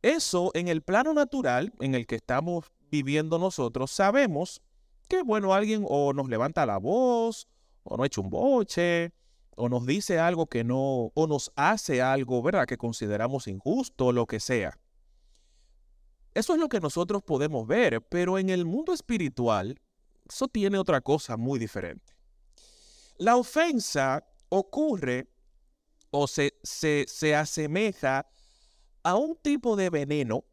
Eso 0.00 0.52
en 0.54 0.68
el 0.68 0.82
plano 0.82 1.14
natural 1.14 1.72
en 1.80 1.96
el 1.96 2.06
que 2.06 2.14
estamos 2.14 2.66
viviendo 2.92 3.40
nosotros, 3.40 3.90
sabemos 3.90 4.62
que, 5.08 5.22
bueno, 5.22 5.52
alguien 5.52 5.84
o 5.88 6.12
nos 6.12 6.28
levanta 6.28 6.64
la 6.64 6.78
voz, 6.78 7.48
o 7.82 7.96
nos 7.96 8.06
echa 8.06 8.20
un 8.20 8.30
boche, 8.30 9.12
o 9.56 9.68
nos 9.68 9.84
dice 9.84 10.20
algo 10.20 10.46
que 10.46 10.62
no, 10.62 11.10
o 11.12 11.26
nos 11.26 11.50
hace 11.56 12.00
algo, 12.02 12.40
¿verdad?, 12.40 12.66
que 12.66 12.76
consideramos 12.76 13.48
injusto, 13.48 14.12
lo 14.12 14.26
que 14.26 14.38
sea. 14.38 14.78
Eso 16.38 16.54
es 16.54 16.60
lo 16.60 16.68
que 16.68 16.78
nosotros 16.78 17.20
podemos 17.24 17.66
ver, 17.66 18.00
pero 18.00 18.38
en 18.38 18.48
el 18.48 18.64
mundo 18.64 18.92
espiritual, 18.92 19.76
eso 20.24 20.46
tiene 20.46 20.78
otra 20.78 21.00
cosa 21.00 21.36
muy 21.36 21.58
diferente. 21.58 22.14
La 23.16 23.34
ofensa 23.34 24.24
ocurre 24.48 25.26
o 26.12 26.28
se, 26.28 26.56
se, 26.62 27.06
se 27.08 27.34
asemeja 27.34 28.30
a 29.02 29.16
un 29.16 29.34
tipo 29.34 29.74
de 29.74 29.90
veneno 29.90 30.44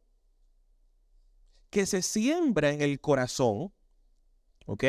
que 1.70 1.86
se 1.86 2.02
siembra 2.02 2.72
en 2.72 2.82
el 2.82 3.00
corazón, 3.00 3.72
¿ok? 4.66 4.86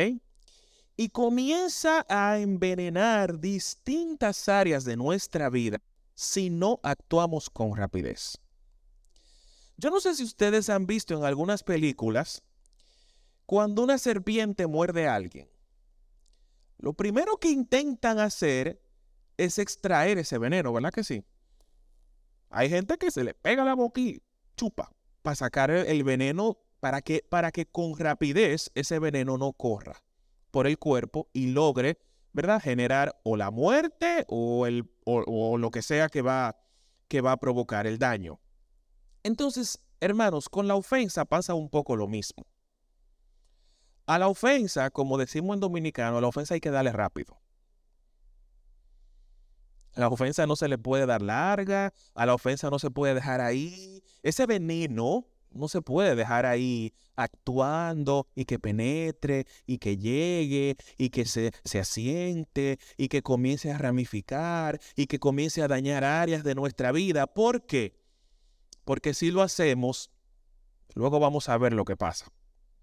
Y 0.96 1.10
comienza 1.10 2.06
a 2.08 2.38
envenenar 2.38 3.38
distintas 3.38 4.48
áreas 4.48 4.86
de 4.86 4.96
nuestra 4.96 5.50
vida 5.50 5.82
si 6.14 6.48
no 6.48 6.80
actuamos 6.82 7.50
con 7.50 7.76
rapidez. 7.76 8.38
Yo 9.76 9.90
no 9.90 10.00
sé 10.00 10.14
si 10.14 10.24
ustedes 10.24 10.70
han 10.70 10.86
visto 10.86 11.14
en 11.14 11.24
algunas 11.24 11.62
películas 11.62 12.42
cuando 13.44 13.82
una 13.82 13.98
serpiente 13.98 14.66
muerde 14.66 15.06
a 15.06 15.14
alguien. 15.14 15.48
Lo 16.78 16.92
primero 16.94 17.38
que 17.38 17.50
intentan 17.50 18.18
hacer 18.18 18.82
es 19.36 19.58
extraer 19.58 20.18
ese 20.18 20.38
veneno, 20.38 20.72
¿verdad 20.72 20.92
que 20.92 21.04
sí? 21.04 21.24
Hay 22.50 22.68
gente 22.68 22.96
que 22.96 23.10
se 23.10 23.24
le 23.24 23.34
pega 23.34 23.64
la 23.64 23.74
boca 23.74 24.00
y 24.00 24.22
chupa 24.56 24.90
para 25.22 25.34
sacar 25.34 25.70
el, 25.70 26.04
veneno 26.04 26.58
para 26.80 27.02
que, 27.02 27.24
para 27.28 27.50
que 27.50 27.66
con 27.66 27.98
rapidez 27.98 28.70
ese 28.74 28.98
veneno 28.98 29.36
no 29.36 29.52
corra 29.52 30.02
por 30.50 30.66
el 30.66 30.78
cuerpo 30.78 31.28
y 31.32 31.48
logre, 31.48 31.98
¿verdad? 32.32 32.62
Generar 32.62 33.18
o 33.24 33.36
la 33.36 33.50
muerte 33.50 34.24
o, 34.28 34.66
el, 34.66 34.88
o, 35.04 35.58
lo 35.58 35.70
que 35.70 35.82
sea 35.82 36.08
que 36.08 36.22
va, 36.22 36.56
que 37.08 37.20
va 37.20 37.32
a 37.32 37.36
provocar 37.36 37.86
el 37.86 37.98
daño. 37.98 38.40
Entonces, 39.26 39.80
hermanos, 39.98 40.48
con 40.48 40.68
la 40.68 40.76
ofensa 40.76 41.24
pasa 41.24 41.52
un 41.52 41.68
poco 41.68 41.96
lo 41.96 42.06
mismo. 42.06 42.46
A 44.06 44.20
la 44.20 44.28
ofensa, 44.28 44.88
como 44.90 45.18
decimos 45.18 45.54
en 45.54 45.60
dominicano, 45.60 46.18
a 46.18 46.20
la 46.20 46.28
ofensa 46.28 46.54
hay 46.54 46.60
que 46.60 46.70
darle 46.70 46.92
rápido. 46.92 47.36
A 49.96 50.00
la 50.00 50.08
ofensa 50.08 50.46
no 50.46 50.54
se 50.54 50.68
le 50.68 50.78
puede 50.78 51.06
dar 51.06 51.22
larga, 51.22 51.92
a 52.14 52.24
la 52.24 52.34
ofensa 52.34 52.70
no 52.70 52.78
se 52.78 52.88
puede 52.92 53.14
dejar 53.14 53.40
ahí. 53.40 54.00
Ese 54.22 54.46
veneno 54.46 55.26
no 55.50 55.66
se 55.66 55.82
puede 55.82 56.14
dejar 56.14 56.46
ahí 56.46 56.94
actuando 57.16 58.28
y 58.36 58.44
que 58.44 58.60
penetre 58.60 59.48
y 59.66 59.78
que 59.78 59.96
llegue 59.96 60.76
y 60.98 61.10
que 61.10 61.24
se, 61.24 61.50
se 61.64 61.80
asiente 61.80 62.78
y 62.96 63.08
que 63.08 63.22
comience 63.22 63.72
a 63.72 63.78
ramificar 63.78 64.78
y 64.94 65.08
que 65.08 65.18
comience 65.18 65.62
a 65.62 65.68
dañar 65.68 66.04
áreas 66.04 66.44
de 66.44 66.54
nuestra 66.54 66.92
vida. 66.92 67.26
¿Por 67.26 67.66
qué? 67.66 68.05
Porque 68.86 69.14
si 69.14 69.32
lo 69.32 69.42
hacemos, 69.42 70.12
luego 70.94 71.18
vamos 71.18 71.48
a 71.48 71.58
ver 71.58 71.72
lo 71.72 71.84
que 71.84 71.96
pasa. 71.96 72.32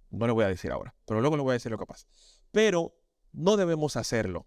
No 0.09 0.27
le 0.27 0.33
voy 0.33 0.43
a 0.43 0.49
decir 0.49 0.69
ahora, 0.69 0.93
pero 1.05 1.21
luego 1.21 1.37
le 1.37 1.43
voy 1.43 1.51
a 1.51 1.53
decir 1.53 1.71
lo 1.71 1.77
que 1.77 1.85
pasa. 1.85 2.05
Pero 2.51 2.93
no 3.31 3.55
debemos 3.55 3.95
hacerlo. 3.95 4.45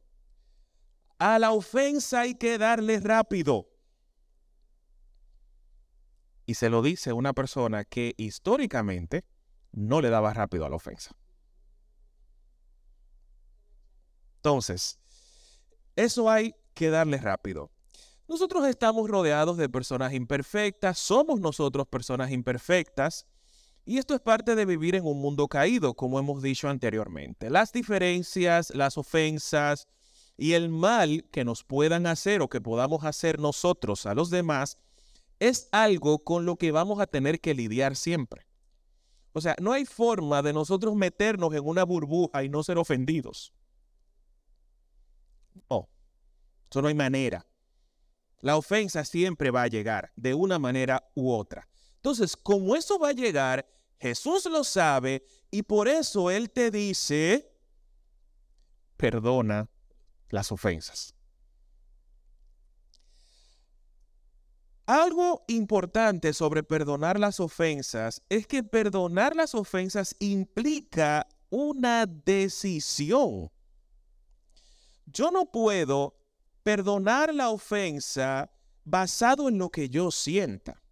A 1.18 1.38
la 1.38 1.52
ofensa 1.52 2.20
hay 2.20 2.34
que 2.34 2.58
darle 2.58 3.00
rápido. 3.00 3.70
Y 6.44 6.54
se 6.54 6.68
lo 6.68 6.82
dice 6.82 7.14
una 7.14 7.32
persona 7.32 7.86
que 7.86 8.14
históricamente 8.18 9.24
no 9.72 10.02
le 10.02 10.10
daba 10.10 10.34
rápido 10.34 10.66
a 10.66 10.68
la 10.68 10.76
ofensa. 10.76 11.16
Entonces, 14.36 15.00
eso 15.96 16.30
hay 16.30 16.54
que 16.74 16.90
darle 16.90 17.16
rápido. 17.16 17.70
Nosotros 18.28 18.66
estamos 18.66 19.08
rodeados 19.08 19.56
de 19.56 19.68
personas 19.68 20.12
imperfectas, 20.12 20.98
somos 20.98 21.40
nosotros 21.40 21.86
personas 21.86 22.32
imperfectas, 22.32 23.26
y 23.84 23.98
esto 23.98 24.14
es 24.14 24.20
parte 24.20 24.56
de 24.56 24.66
vivir 24.66 24.96
en 24.96 25.06
un 25.06 25.20
mundo 25.20 25.46
caído, 25.46 25.94
como 25.94 26.18
hemos 26.18 26.42
dicho 26.42 26.68
anteriormente. 26.68 27.50
Las 27.50 27.72
diferencias, 27.72 28.74
las 28.74 28.98
ofensas 28.98 29.86
y 30.36 30.54
el 30.54 30.70
mal 30.70 31.24
que 31.30 31.44
nos 31.44 31.62
puedan 31.62 32.06
hacer 32.06 32.42
o 32.42 32.48
que 32.48 32.60
podamos 32.60 33.04
hacer 33.04 33.38
nosotros 33.38 34.04
a 34.06 34.14
los 34.14 34.28
demás 34.28 34.78
es 35.38 35.68
algo 35.70 36.24
con 36.24 36.46
lo 36.46 36.56
que 36.56 36.72
vamos 36.72 36.98
a 36.98 37.06
tener 37.06 37.40
que 37.40 37.54
lidiar 37.54 37.94
siempre. 37.94 38.44
O 39.32 39.40
sea, 39.40 39.54
no 39.60 39.72
hay 39.72 39.84
forma 39.84 40.42
de 40.42 40.52
nosotros 40.52 40.96
meternos 40.96 41.54
en 41.54 41.64
una 41.64 41.84
burbuja 41.84 42.42
y 42.42 42.48
no 42.48 42.64
ser 42.64 42.78
ofendidos. 42.78 43.52
No, 45.70 45.88
eso 46.68 46.82
no 46.82 46.88
hay 46.88 46.94
manera. 46.94 47.46
La 48.40 48.56
ofensa 48.56 49.04
siempre 49.04 49.50
va 49.50 49.62
a 49.62 49.68
llegar 49.68 50.12
de 50.16 50.34
una 50.34 50.58
manera 50.58 51.10
u 51.14 51.32
otra. 51.32 51.68
Entonces, 51.96 52.36
como 52.36 52.76
eso 52.76 52.98
va 52.98 53.08
a 53.08 53.12
llegar, 53.12 53.66
Jesús 53.98 54.44
lo 54.46 54.62
sabe 54.62 55.24
y 55.50 55.62
por 55.62 55.88
eso 55.88 56.30
Él 56.30 56.50
te 56.50 56.70
dice, 56.70 57.50
perdona 58.96 59.68
las 60.28 60.52
ofensas. 60.52 61.14
Algo 64.86 65.44
importante 65.48 66.32
sobre 66.32 66.62
perdonar 66.62 67.18
las 67.18 67.40
ofensas 67.40 68.22
es 68.28 68.46
que 68.46 68.62
perdonar 68.62 69.34
las 69.34 69.54
ofensas 69.56 70.14
implica 70.20 71.26
una 71.50 72.06
decisión. 72.06 73.50
Yo 75.06 75.32
no 75.32 75.50
puedo 75.50 76.14
perdonar 76.66 77.32
la 77.32 77.50
ofensa 77.50 78.50
basado 78.82 79.48
en 79.48 79.56
lo 79.56 79.70
que 79.70 79.88
yo 79.88 80.10
sienta. 80.10 80.82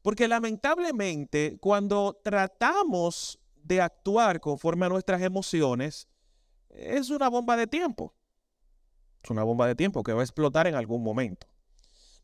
Porque 0.00 0.26
lamentablemente 0.26 1.58
cuando 1.60 2.18
tratamos 2.24 3.38
de 3.54 3.82
actuar 3.82 4.40
conforme 4.40 4.86
a 4.86 4.88
nuestras 4.88 5.20
emociones, 5.20 6.08
es 6.70 7.10
una 7.10 7.28
bomba 7.28 7.54
de 7.54 7.66
tiempo. 7.66 8.14
Es 9.22 9.28
una 9.28 9.42
bomba 9.42 9.66
de 9.66 9.74
tiempo 9.74 10.02
que 10.02 10.14
va 10.14 10.22
a 10.22 10.24
explotar 10.24 10.66
en 10.66 10.74
algún 10.74 11.02
momento. 11.02 11.46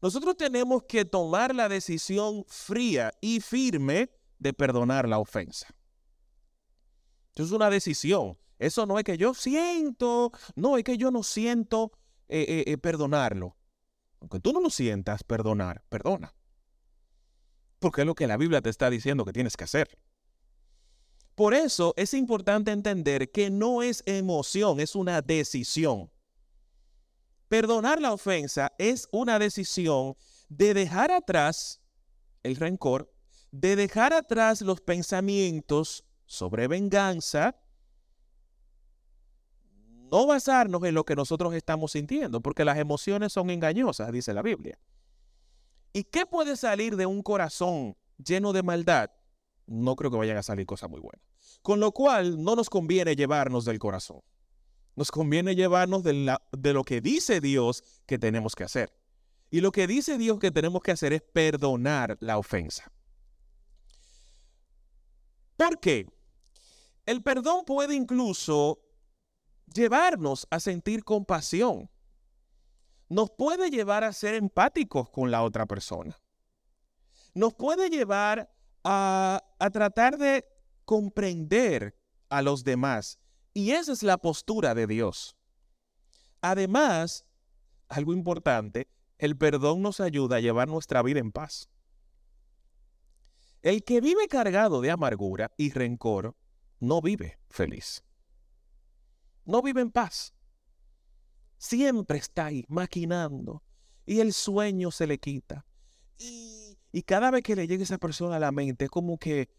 Nosotros 0.01 0.39
tenemos 0.39 0.85
que 0.85 1.05
tomar 1.05 1.55
la 1.55 1.69
decisión 1.69 2.47
fría 2.49 3.13
y 3.21 3.41
firme 3.41 4.09
de 4.39 4.55
perdonar 4.55 5.07
la 5.07 5.19
ofensa. 5.19 5.67
Eso 7.35 7.45
es 7.45 7.51
una 7.51 7.69
decisión. 7.69 8.39
Eso 8.59 8.87
no 8.87 8.99
es 8.99 9.05
que 9.05 9.19
yo 9.19 9.35
siento, 9.35 10.33
no 10.55 10.79
es 10.79 10.85
que 10.85 10.97
yo 10.97 11.11
no 11.11 11.23
siento 11.23 11.93
eh, 12.29 12.45
eh, 12.49 12.65
eh, 12.67 12.79
perdonarlo. 12.79 13.57
Aunque 14.21 14.41
tú 14.41 14.53
no 14.53 14.61
lo 14.61 14.71
sientas 14.71 15.23
perdonar, 15.23 15.83
perdona. 15.89 16.35
Porque 17.79 18.03
es 18.03 18.07
lo 18.07 18.15
que 18.15 18.27
la 18.27 18.37
Biblia 18.37 18.63
te 18.63 18.71
está 18.71 18.91
diciendo 18.91 19.25
que 19.25 19.33
tienes 19.33 19.57
que 19.57 19.65
hacer. 19.65 19.99
Por 21.35 21.53
eso 21.53 21.93
es 21.97 22.15
importante 22.15 22.73
entender 22.73 23.31
que 23.31 23.51
no 23.51 23.83
es 23.83 24.03
emoción, 24.07 24.81
es 24.81 24.95
una 24.95 25.21
decisión. 25.21 26.11
Perdonar 27.49 28.01
la 28.01 28.13
ofensa 28.13 28.73
es 28.79 29.07
una 29.13 29.39
decisión 29.39 30.17
de 30.49 30.75
dejar 30.75 31.11
atrás 31.13 31.83
el 32.43 32.57
rencor, 32.57 33.13
de 33.51 33.77
dejar 33.77 34.15
atrás 34.15 34.63
los 34.63 34.81
pensamientos 34.81 36.05
sobre 36.25 36.69
venganza, 36.69 37.55
no 40.11 40.27
basarnos 40.27 40.83
en 40.85 40.95
lo 40.95 41.05
que 41.05 41.17
nosotros 41.17 41.55
estamos 41.55 41.93
sintiendo, 41.93 42.41
porque 42.41 42.65
las 42.65 42.79
emociones 42.79 43.33
son 43.33 43.51
engañosas, 43.51 44.13
dice 44.13 44.33
la 44.33 44.43
Biblia. 44.43 44.79
¿Y 45.93 46.05
qué 46.05 46.27
puede 46.27 46.57
salir 46.57 46.97
de 46.97 47.07
un 47.07 47.23
corazón 47.23 47.97
lleno 48.19 48.53
de 48.53 48.63
maldad? 48.63 49.11
No 49.67 49.97
creo 49.97 50.11
que 50.11 50.19
vayan 50.19 50.37
a 50.37 50.43
salir 50.43 50.67
cosas 50.67 50.91
muy 50.91 51.01
buenas. 51.01 51.27
Con 51.63 51.81
lo 51.81 51.93
cual, 51.93 52.43
no 52.43 52.55
nos 52.55 52.71
conviene 52.71 53.17
llevarnos 53.17 53.65
del 53.65 53.79
corazón. 53.79 54.21
Nos 54.95 55.11
conviene 55.11 55.55
llevarnos 55.55 56.03
de, 56.03 56.73
lo 56.73 56.85
que 56.85 57.01
dice 57.01 57.41
Dios 57.41 57.83
que 58.07 58.19
tenemos 58.19 58.55
que 58.55 58.65
hacer. 58.65 58.93
Y 59.51 59.61
lo 59.61 59.73
que 59.73 59.87
dice 59.87 60.19
Dios 60.19 60.39
que 60.39 60.51
tenemos 60.51 60.83
que 60.83 60.93
hacer 60.93 61.13
es 61.13 61.23
perdonar 61.23 62.17
la 62.21 62.39
ofensa. 62.39 62.91
¿Por 65.57 65.81
qué? 65.81 66.07
El 67.05 67.23
perdón 67.23 67.65
puede 67.65 67.95
incluso 67.95 68.86
llevarnos 69.73 70.47
a 70.51 70.61
sentir 70.61 71.05
compasión. 71.05 71.91
Nos 73.09 73.31
puede 73.31 73.71
llevar 73.71 74.05
a 74.05 74.13
ser 74.13 74.35
empáticos 74.35 75.09
con 75.11 75.31
la 75.31 75.43
otra 75.43 75.67
persona. 75.67 76.19
Nos 77.35 77.55
puede 77.55 77.91
llevar 77.91 78.53
a, 78.83 79.43
a 79.59 79.71
tratar 79.71 80.19
de 80.19 80.45
comprender 80.85 81.99
a 82.29 82.43
los 82.43 82.65
demás. 82.65 83.19
Y 83.53 83.73
esa 83.73 83.93
es 83.93 84.03
la 84.03 84.19
postura 84.19 84.75
de 84.75 84.87
Dios. 84.87 85.37
Además, 86.41 87.27
algo 87.89 88.13
importante, 88.13 88.89
el 89.19 89.37
perdón 89.37 89.83
nos 89.83 90.01
ayuda 90.01 90.37
a 90.37 90.41
llevar 90.41 90.69
nuestra 90.69 91.03
vida 91.03 91.21
en 91.21 91.33
paz. 91.33 91.69
El 93.63 93.83
que 93.83 94.01
vive 94.01 94.29
cargado 94.29 94.81
de 94.81 94.91
amargura 94.91 95.53
y 95.57 95.71
rencor 95.71 96.37
no 96.79 97.01
vive 97.01 97.39
feliz. 97.49 98.06
No 99.47 99.63
vive 99.63 99.81
en 99.81 99.91
paz. 99.91 100.35
Siempre 101.57 102.19
está 102.19 102.47
ahí 102.47 102.67
maquinando 102.69 103.63
y 104.05 104.21
el 104.21 104.33
sueño 104.33 104.91
se 104.91 105.07
le 105.07 105.19
quita. 105.19 105.65
Y, 106.19 106.77
cada 107.03 107.31
vez 107.31 107.43
que 107.43 107.55
le 107.55 107.67
llega 107.67 107.83
esa 107.83 107.99
persona 107.99 108.37
a 108.37 108.41
la 108.41 108.53
mente 108.53 108.87
es 108.87 108.91
como 108.91 109.19
que 109.19 109.51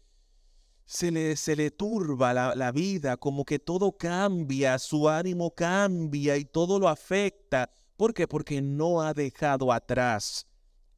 se 0.84 1.10
le, 1.10 1.36
se 1.36 1.54
le 1.54 1.70
turba 1.70 2.34
la, 2.34 2.54
la 2.54 2.72
vida, 2.72 3.16
como 3.16 3.44
que 3.44 3.58
todo 3.58 3.96
cambia, 3.96 4.78
su 4.78 5.08
ánimo 5.08 5.54
cambia 5.54 6.36
y 6.36 6.44
todo 6.44 6.78
lo 6.78 6.88
afecta. 6.88 7.70
¿Por 7.96 8.12
qué? 8.12 8.26
Porque 8.26 8.60
no 8.60 9.02
ha 9.02 9.14
dejado 9.14 9.72
atrás 9.72 10.46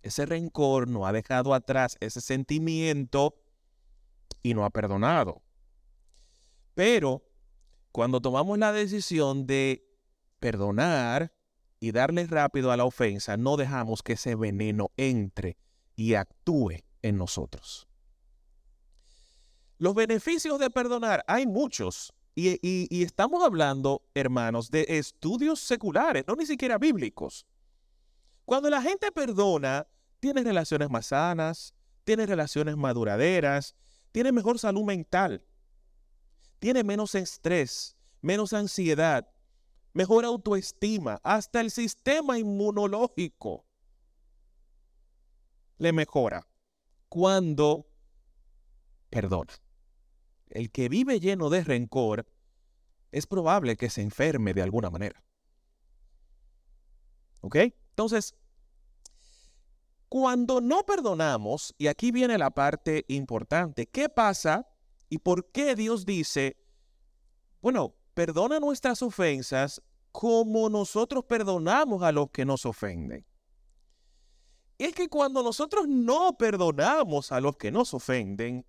ese 0.03 0.27
rencor, 0.27 0.89
no 0.89 1.07
ha 1.07 1.13
dejado 1.13 1.55
atrás 1.55 1.97
ese 2.01 2.21
sentimiento 2.21 3.35
y 4.43 4.55
no 4.55 4.65
ha 4.65 4.71
perdonado. 4.71 5.43
Pero 6.75 7.30
cuando 7.93 8.21
tomamos 8.21 8.59
la 8.59 8.73
decisión 8.73 9.47
de 9.47 9.85
perdonar 10.39 11.33
y 11.81 11.93
darle 11.93 12.27
rápido 12.27 12.71
a 12.71 12.77
la 12.77 12.85
ofensa, 12.85 13.37
no 13.37 13.57
dejamos 13.57 14.03
que 14.03 14.15
ese 14.15 14.35
veneno 14.35 14.91
entre 14.97 15.57
y 15.97 16.15
actúe 16.15 16.83
en 17.03 17.19
nosotros. 17.19 17.89
Los 19.79 19.95
beneficios 19.95 20.59
de 20.59 20.71
perdonar, 20.71 21.25
hay 21.27 21.47
muchos. 21.47 22.13
Y, 22.35 23.03
estamos 23.03 23.43
hablando, 23.43 24.03
hermanos, 24.15 24.71
de 24.71 24.87
estudios 24.89 25.61
seculares, 25.61 26.25
no 26.27 26.37
ni 26.37 26.47
siquiera 26.47 26.79
bíblicos. 26.79 27.47
Cuando 28.45 28.71
la 28.71 28.81
gente 28.81 29.11
perdona, 29.13 29.87
tiene 30.21 30.43
relaciones 30.43 30.91
más 30.91 31.07
sanas, 31.07 31.75
tiene 32.05 32.27
relaciones 32.27 32.77
maduraderas, 32.77 33.75
tiene 34.13 34.33
mejor 34.33 34.59
salud 34.59 34.85
mental 34.85 35.45
tiene 36.61 36.85
menos 36.85 37.15
estrés, 37.17 37.97
menos 38.21 38.53
ansiedad, 38.53 39.29
mejor 39.93 40.25
autoestima, 40.25 41.21
hasta 41.25 41.61
el 41.61 41.71
sistema 41.71 42.39
inmunológico 42.39 43.67
le 45.79 45.93
mejora 45.93 46.47
cuando 47.09 47.89
perdona. 49.09 49.53
El 50.51 50.71
que 50.71 50.89
vive 50.89 51.19
lleno 51.19 51.49
de 51.49 51.65
rencor 51.65 52.27
es 53.11 53.27
probable 53.27 53.77
que 53.77 53.91
se 53.91 54.03
enferme 54.03 54.53
de 54.53 54.63
alguna 54.63 54.91
manera. 54.91 55.25
¿Ok? 57.41 57.57
Entonces, 57.57 58.35
cuando 60.09 60.61
no 60.61 60.85
perdonamos, 60.85 61.75
y 61.79 61.87
aquí 61.87 62.11
viene 62.11 62.37
la 62.37 62.51
parte 62.51 63.05
importante, 63.09 63.87
¿qué 63.87 64.09
pasa 64.09 64.70
¿Y 65.11 65.19
por 65.19 65.51
qué 65.51 65.75
Dios 65.75 66.07
dice, 66.07 66.57
bueno, 67.61 67.97
perdona 68.15 68.61
nuestras 68.61 69.03
ofensas 69.03 69.83
como 70.13 70.71
nosotros 70.71 71.25
perdonamos 71.25 72.03
a 72.05 72.13
los 72.13 72.31
que 72.31 72.45
nos 72.45 72.65
ofenden? 72.65 73.27
Es 74.79 74.95
que 74.95 75.09
cuando 75.09 75.43
nosotros 75.43 75.89
no 75.89 76.39
perdonamos 76.39 77.33
a 77.33 77.41
los 77.41 77.57
que 77.57 77.73
nos 77.73 77.93
ofenden, 77.93 78.65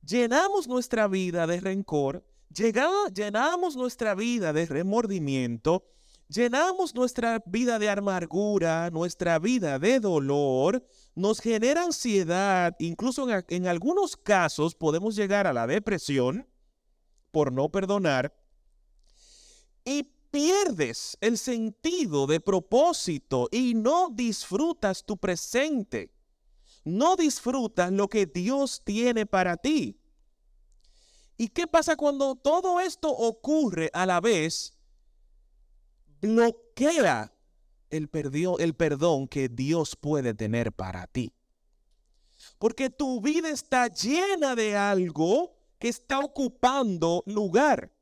llenamos 0.00 0.68
nuestra 0.68 1.08
vida 1.08 1.46
de 1.48 1.60
rencor, 1.60 2.24
llenamos 2.48 3.74
nuestra 3.74 4.14
vida 4.14 4.52
de 4.52 4.66
remordimiento, 4.66 5.84
llenamos 6.28 6.94
nuestra 6.94 7.42
vida 7.46 7.78
de 7.78 7.90
amargura, 7.90 8.90
nuestra 8.90 9.38
vida 9.38 9.78
de 9.78 10.00
dolor, 10.00 10.86
nos 11.14 11.40
genera 11.40 11.84
ansiedad, 11.84 12.74
incluso 12.78 13.26
en, 13.48 13.66
algunos 13.66 14.16
casos 14.16 14.74
podemos 14.74 15.16
llegar 15.16 15.46
a 15.46 15.52
la 15.52 15.66
depresión 15.66 16.48
por 17.30 17.52
no 17.52 17.68
perdonar 17.68 18.34
y 19.84 20.04
pierdes 20.30 21.16
el 21.20 21.38
sentido 21.38 22.26
de 22.26 22.40
propósito 22.40 23.48
y 23.52 23.74
no 23.74 24.10
disfrutas 24.10 25.04
tu 25.04 25.16
presente. 25.16 26.12
No 26.84 27.16
disfrutas 27.16 27.90
lo 27.92 28.08
que 28.08 28.26
Dios 28.26 28.82
tiene 28.84 29.24
para 29.24 29.56
ti. 29.56 29.98
¿Y 31.36 31.48
qué 31.48 31.66
pasa 31.66 31.96
cuando 31.96 32.34
todo 32.36 32.78
esto 32.78 33.08
ocurre 33.10 33.90
a 33.92 34.06
la 34.06 34.20
vez? 34.20 34.73
Bloquea 36.24 37.34
el, 37.90 38.08
el 38.58 38.74
perdón 38.74 39.28
que 39.28 39.50
Dios 39.50 39.94
puede 39.94 40.32
tener 40.32 40.72
para 40.72 41.06
ti. 41.06 41.34
Porque 42.58 42.88
tu 42.88 43.20
vida 43.20 43.50
está 43.50 43.88
llena 43.88 44.54
de 44.54 44.74
algo 44.74 45.54
que 45.78 45.88
está 45.88 46.20
ocupando 46.20 47.22
lugar. 47.26 47.92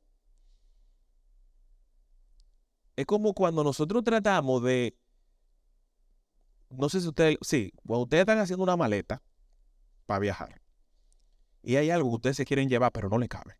Es 2.95 3.05
como 3.05 3.33
cuando 3.33 3.61
nosotros 3.61 4.03
tratamos 4.05 4.63
de, 4.63 4.97
no 6.69 6.87
sé 6.87 7.01
si 7.01 7.09
ustedes, 7.09 7.37
sí, 7.41 7.73
cuando 7.85 8.03
ustedes 8.03 8.21
están 8.21 8.39
haciendo 8.39 8.63
una 8.63 8.77
maleta 8.77 9.21
para 10.05 10.19
viajar 10.19 10.61
y 11.61 11.75
hay 11.75 11.89
algo 11.89 12.09
que 12.11 12.15
ustedes 12.15 12.37
se 12.37 12.45
quieren 12.45 12.69
llevar 12.69 12.93
pero 12.93 13.09
no 13.09 13.17
le 13.17 13.27
cabe. 13.27 13.57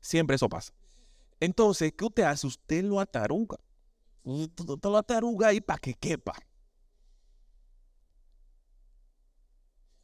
Siempre 0.00 0.34
eso 0.34 0.48
pasa. 0.48 0.72
Entonces, 1.40 1.92
¿qué 1.96 2.04
usted 2.04 2.22
hace? 2.24 2.46
Usted 2.46 2.84
lo 2.84 3.00
ataruga 3.00 3.58
toda 4.80 4.98
la 4.98 5.02
taruga 5.02 5.48
ahí 5.48 5.60
para 5.60 5.78
que 5.78 5.94
quepa. 5.94 6.34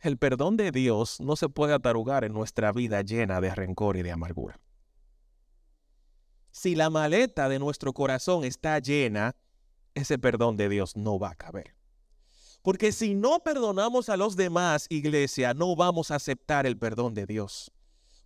El 0.00 0.18
perdón 0.18 0.56
de 0.56 0.70
Dios 0.70 1.20
no 1.20 1.34
se 1.34 1.48
puede 1.48 1.72
atarugar 1.72 2.24
en 2.24 2.32
nuestra 2.32 2.72
vida 2.72 3.00
llena 3.02 3.40
de 3.40 3.54
rencor 3.54 3.96
y 3.96 4.02
de 4.02 4.12
amargura. 4.12 4.60
Si 6.50 6.74
la 6.74 6.90
maleta 6.90 7.48
de 7.48 7.58
nuestro 7.58 7.92
corazón 7.92 8.44
está 8.44 8.78
llena, 8.78 9.34
ese 9.94 10.18
perdón 10.18 10.56
de 10.56 10.68
Dios 10.68 10.94
no 10.94 11.18
va 11.18 11.30
a 11.30 11.34
caber. 11.34 11.74
Porque 12.62 12.92
si 12.92 13.14
no 13.14 13.40
perdonamos 13.40 14.08
a 14.08 14.16
los 14.16 14.36
demás, 14.36 14.86
iglesia, 14.88 15.54
no 15.54 15.74
vamos 15.74 16.10
a 16.10 16.16
aceptar 16.16 16.66
el 16.66 16.78
perdón 16.78 17.14
de 17.14 17.26
Dios. 17.26 17.72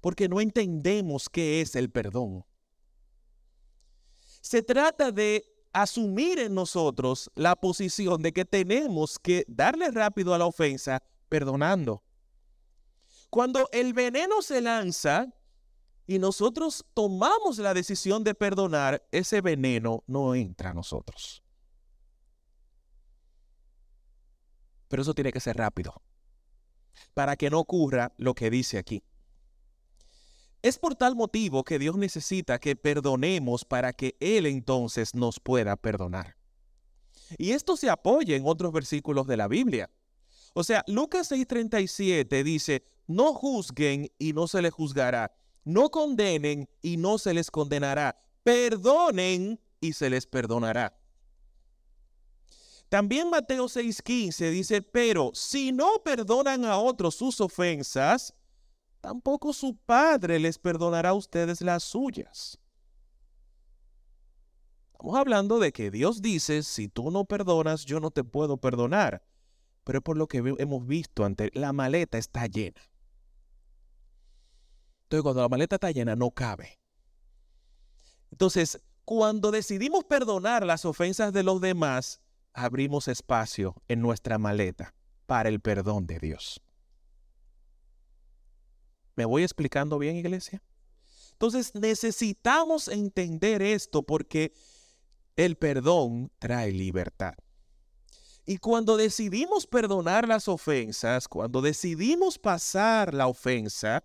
Porque 0.00 0.28
no 0.28 0.40
entendemos 0.40 1.28
qué 1.28 1.60
es 1.60 1.74
el 1.74 1.90
perdón. 1.90 2.44
Se 4.40 4.62
trata 4.62 5.10
de 5.12 5.44
asumir 5.72 6.38
en 6.38 6.54
nosotros 6.54 7.30
la 7.34 7.56
posición 7.56 8.22
de 8.22 8.32
que 8.32 8.44
tenemos 8.44 9.18
que 9.18 9.44
darle 9.48 9.90
rápido 9.90 10.34
a 10.34 10.38
la 10.38 10.46
ofensa 10.46 11.02
perdonando. 11.28 12.02
Cuando 13.30 13.68
el 13.72 13.92
veneno 13.92 14.40
se 14.40 14.60
lanza, 14.60 15.28
y 16.08 16.18
nosotros 16.18 16.86
tomamos 16.94 17.58
la 17.58 17.74
decisión 17.74 18.24
de 18.24 18.34
perdonar, 18.34 19.06
ese 19.12 19.42
veneno 19.42 20.02
no 20.06 20.34
entra 20.34 20.70
a 20.70 20.74
nosotros. 20.74 21.42
Pero 24.88 25.02
eso 25.02 25.12
tiene 25.12 25.30
que 25.30 25.38
ser 25.38 25.58
rápido, 25.58 26.00
para 27.12 27.36
que 27.36 27.50
no 27.50 27.58
ocurra 27.58 28.14
lo 28.16 28.34
que 28.34 28.48
dice 28.48 28.78
aquí. 28.78 29.02
Es 30.62 30.78
por 30.78 30.96
tal 30.96 31.14
motivo 31.14 31.62
que 31.62 31.78
Dios 31.78 31.96
necesita 31.96 32.58
que 32.58 32.74
perdonemos 32.74 33.64
para 33.64 33.92
que 33.92 34.16
Él 34.18 34.46
entonces 34.46 35.14
nos 35.14 35.38
pueda 35.38 35.76
perdonar. 35.76 36.36
Y 37.36 37.52
esto 37.52 37.76
se 37.76 37.90
apoya 37.90 38.36
en 38.36 38.46
otros 38.46 38.72
versículos 38.72 39.26
de 39.26 39.36
la 39.36 39.48
Biblia. 39.48 39.90
O 40.54 40.64
sea, 40.64 40.82
Lucas 40.88 41.30
6:37 41.30 42.42
dice, 42.42 42.84
no 43.06 43.34
juzguen 43.34 44.10
y 44.18 44.32
no 44.32 44.48
se 44.48 44.62
les 44.62 44.72
juzgará, 44.72 45.32
no 45.64 45.90
condenen 45.90 46.68
y 46.82 46.96
no 46.96 47.18
se 47.18 47.34
les 47.34 47.50
condenará, 47.50 48.20
perdonen 48.42 49.60
y 49.80 49.92
se 49.92 50.10
les 50.10 50.26
perdonará. 50.26 50.98
También 52.88 53.30
Mateo 53.30 53.66
6:15 53.66 54.50
dice, 54.50 54.82
pero 54.82 55.30
si 55.34 55.72
no 55.72 56.02
perdonan 56.02 56.64
a 56.64 56.78
otros 56.78 57.14
sus 57.14 57.40
ofensas, 57.40 58.34
tampoco 59.00 59.52
su 59.52 59.76
Padre 59.76 60.38
les 60.38 60.58
perdonará 60.58 61.10
a 61.10 61.14
ustedes 61.14 61.60
las 61.60 61.82
suyas. 61.82 62.58
Estamos 64.92 65.16
hablando 65.16 65.58
de 65.60 65.72
que 65.72 65.90
Dios 65.90 66.22
dice, 66.22 66.62
si 66.62 66.88
tú 66.88 67.10
no 67.10 67.24
perdonas, 67.24 67.84
yo 67.84 68.00
no 68.00 68.10
te 68.10 68.24
puedo 68.24 68.56
perdonar. 68.56 69.22
Pero 69.84 70.02
por 70.02 70.16
lo 70.16 70.26
que 70.26 70.38
hemos 70.58 70.86
visto 70.86 71.24
antes, 71.24 71.50
la 71.54 71.72
maleta 71.72 72.18
está 72.18 72.46
llena. 72.46 72.80
Entonces, 75.04 75.22
cuando 75.22 75.42
la 75.42 75.48
maleta 75.48 75.76
está 75.76 75.90
llena, 75.90 76.16
no 76.16 76.30
cabe. 76.32 76.78
Entonces, 78.30 78.80
cuando 79.04 79.50
decidimos 79.50 80.04
perdonar 80.04 80.66
las 80.66 80.84
ofensas 80.84 81.32
de 81.32 81.42
los 81.42 81.60
demás, 81.60 82.20
abrimos 82.52 83.08
espacio 83.08 83.80
en 83.88 84.02
nuestra 84.02 84.36
maleta 84.36 84.94
para 85.26 85.48
el 85.48 85.60
perdón 85.60 86.06
de 86.06 86.18
Dios. 86.18 86.60
¿Me 89.18 89.24
voy 89.24 89.42
explicando 89.42 89.98
bien, 89.98 90.14
iglesia? 90.14 90.62
Entonces 91.32 91.74
necesitamos 91.74 92.86
entender 92.86 93.62
esto 93.62 94.04
porque 94.04 94.54
el 95.34 95.56
perdón 95.56 96.30
trae 96.38 96.70
libertad. 96.70 97.34
Y 98.46 98.58
cuando 98.58 98.96
decidimos 98.96 99.66
perdonar 99.66 100.28
las 100.28 100.46
ofensas, 100.46 101.26
cuando 101.26 101.60
decidimos 101.60 102.38
pasar 102.38 103.12
la 103.12 103.26
ofensa, 103.26 104.04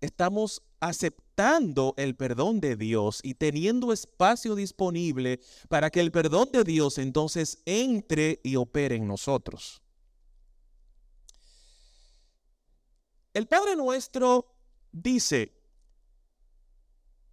estamos 0.00 0.60
aceptando 0.80 1.94
el 1.96 2.16
perdón 2.16 2.58
de 2.58 2.74
Dios 2.74 3.20
y 3.22 3.34
teniendo 3.34 3.92
espacio 3.92 4.56
disponible 4.56 5.38
para 5.68 5.88
que 5.88 6.00
el 6.00 6.10
perdón 6.10 6.50
de 6.50 6.64
Dios 6.64 6.98
entonces 6.98 7.62
entre 7.64 8.40
y 8.42 8.56
opere 8.56 8.96
en 8.96 9.06
nosotros. 9.06 9.80
El 13.40 13.46
Padre 13.46 13.74
nuestro 13.74 14.52
dice, 14.92 15.54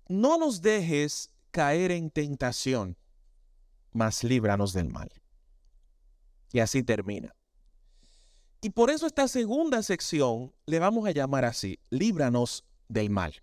no 0.08 0.38
nos 0.38 0.62
dejes 0.62 1.34
caer 1.52 1.92
en 1.92 2.10
tentación, 2.10 2.96
mas 3.92 4.24
líbranos 4.24 4.72
del 4.72 4.88
mal. 4.88 5.12
Y 6.54 6.60
así 6.60 6.82
termina. 6.82 7.36
Y 8.62 8.70
por 8.70 8.90
eso 8.90 9.06
esta 9.06 9.28
segunda 9.28 9.84
sección 9.84 10.54
le 10.66 10.80
vamos 10.80 11.06
a 11.06 11.12
llamar 11.12 11.44
así, 11.44 11.78
líbranos 11.90 12.64
del 12.88 13.10
mal. 13.10 13.34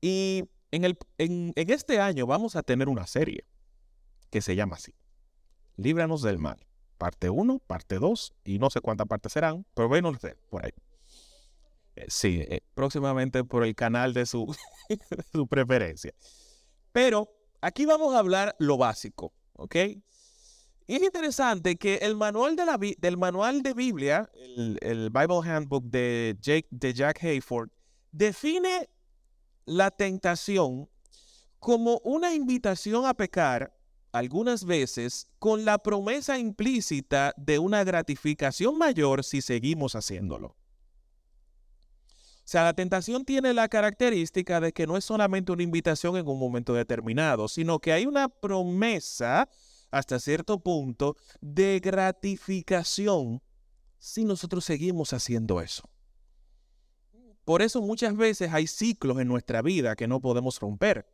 Y 0.00 0.44
en, 0.70 0.84
el, 0.84 0.96
en, 1.18 1.52
en 1.56 1.70
este 1.70 1.98
año 1.98 2.28
vamos 2.28 2.54
a 2.54 2.62
tener 2.62 2.88
una 2.88 3.08
serie 3.08 3.44
que 4.30 4.40
se 4.40 4.54
llama 4.54 4.76
así, 4.76 4.94
líbranos 5.76 6.22
del 6.22 6.38
mal 6.38 6.64
parte 7.04 7.28
1, 7.28 7.58
parte 7.66 7.98
2 7.98 8.34
y 8.44 8.58
no 8.58 8.70
sé 8.70 8.80
cuántas 8.80 9.06
partes 9.06 9.30
serán, 9.30 9.66
pero 9.74 9.88
bueno, 9.88 10.10
por 10.48 10.64
ahí. 10.64 10.70
Eh, 11.96 12.06
sí, 12.08 12.40
eh, 12.48 12.62
próximamente 12.72 13.44
por 13.44 13.62
el 13.62 13.74
canal 13.74 14.14
de 14.14 14.24
su, 14.24 14.56
su 15.32 15.46
preferencia. 15.46 16.14
Pero 16.92 17.28
aquí 17.60 17.84
vamos 17.84 18.14
a 18.14 18.20
hablar 18.20 18.56
lo 18.58 18.78
básico, 18.78 19.34
¿ok? 19.52 19.74
Es 20.86 21.02
interesante 21.02 21.76
que 21.76 21.96
el 21.96 22.16
manual 22.16 22.56
de 22.56 22.64
la, 22.64 22.78
del 22.78 23.18
manual 23.18 23.62
de 23.62 23.74
Biblia, 23.74 24.30
el, 24.32 24.78
el 24.80 25.10
Bible 25.10 25.42
Handbook 25.44 25.84
de, 25.84 26.38
Jake, 26.40 26.68
de 26.70 26.94
Jack 26.94 27.22
Hayford, 27.22 27.68
define 28.12 28.88
la 29.66 29.90
tentación 29.90 30.88
como 31.58 32.00
una 32.02 32.32
invitación 32.32 33.04
a 33.04 33.12
pecar 33.12 33.74
algunas 34.14 34.64
veces 34.64 35.26
con 35.40 35.64
la 35.64 35.78
promesa 35.78 36.38
implícita 36.38 37.34
de 37.36 37.58
una 37.58 37.82
gratificación 37.82 38.78
mayor 38.78 39.24
si 39.24 39.42
seguimos 39.42 39.96
haciéndolo. 39.96 40.46
O 40.46 40.56
sea, 42.44 42.62
la 42.62 42.74
tentación 42.74 43.24
tiene 43.24 43.52
la 43.52 43.68
característica 43.68 44.60
de 44.60 44.72
que 44.72 44.86
no 44.86 44.96
es 44.96 45.04
solamente 45.04 45.50
una 45.50 45.64
invitación 45.64 46.16
en 46.16 46.28
un 46.28 46.38
momento 46.38 46.74
determinado, 46.74 47.48
sino 47.48 47.80
que 47.80 47.92
hay 47.92 48.06
una 48.06 48.28
promesa 48.28 49.48
hasta 49.90 50.20
cierto 50.20 50.60
punto 50.60 51.16
de 51.40 51.80
gratificación 51.80 53.42
si 53.98 54.24
nosotros 54.24 54.64
seguimos 54.64 55.12
haciendo 55.12 55.60
eso. 55.60 55.90
Por 57.44 57.62
eso 57.62 57.82
muchas 57.82 58.16
veces 58.16 58.52
hay 58.52 58.68
ciclos 58.68 59.18
en 59.18 59.26
nuestra 59.26 59.60
vida 59.60 59.96
que 59.96 60.06
no 60.06 60.20
podemos 60.20 60.60
romper 60.60 61.04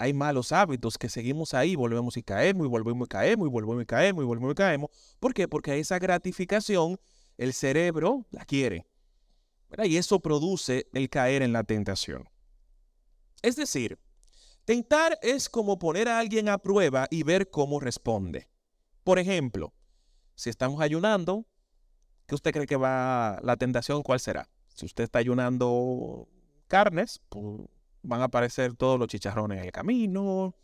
hay 0.00 0.14
malos 0.14 0.50
hábitos 0.50 0.96
que 0.96 1.10
seguimos 1.10 1.52
ahí, 1.52 1.76
volvemos 1.76 2.16
y 2.16 2.22
caemos, 2.22 2.66
y 2.66 2.70
volvemos 2.70 3.04
y 3.04 3.06
caemos, 3.06 3.46
y 3.46 3.50
volvemos 3.50 3.82
y 3.82 3.86
caemos, 3.86 4.22
y 4.24 4.26
volvemos 4.26 4.52
y 4.52 4.54
caemos. 4.54 4.90
¿Por 5.20 5.34
qué? 5.34 5.46
Porque 5.46 5.78
esa 5.78 5.98
gratificación 5.98 6.98
el 7.36 7.52
cerebro 7.52 8.26
la 8.30 8.46
quiere. 8.46 8.86
Y 9.84 9.98
eso 9.98 10.18
produce 10.20 10.88
el 10.94 11.10
caer 11.10 11.42
en 11.42 11.52
la 11.52 11.64
tentación. 11.64 12.30
Es 13.42 13.56
decir, 13.56 13.98
tentar 14.64 15.18
es 15.20 15.50
como 15.50 15.78
poner 15.78 16.08
a 16.08 16.18
alguien 16.18 16.48
a 16.48 16.56
prueba 16.56 17.06
y 17.10 17.22
ver 17.22 17.50
cómo 17.50 17.78
responde. 17.78 18.48
Por 19.04 19.18
ejemplo, 19.18 19.74
si 20.34 20.48
estamos 20.48 20.80
ayunando, 20.80 21.44
¿qué 22.24 22.34
usted 22.34 22.52
cree 22.52 22.66
que 22.66 22.76
va 22.76 23.38
la 23.42 23.58
tentación? 23.58 24.02
¿Cuál 24.02 24.20
será? 24.20 24.48
Si 24.74 24.86
usted 24.86 25.04
está 25.04 25.18
ayunando 25.18 26.26
carnes, 26.68 27.20
pues 27.28 27.68
van 28.02 28.20
a 28.20 28.24
aparecer 28.24 28.74
todos 28.74 28.98
los 28.98 29.08
chicharrones 29.08 29.58
en 29.58 29.64
el 29.64 29.72
camino, 29.72 30.54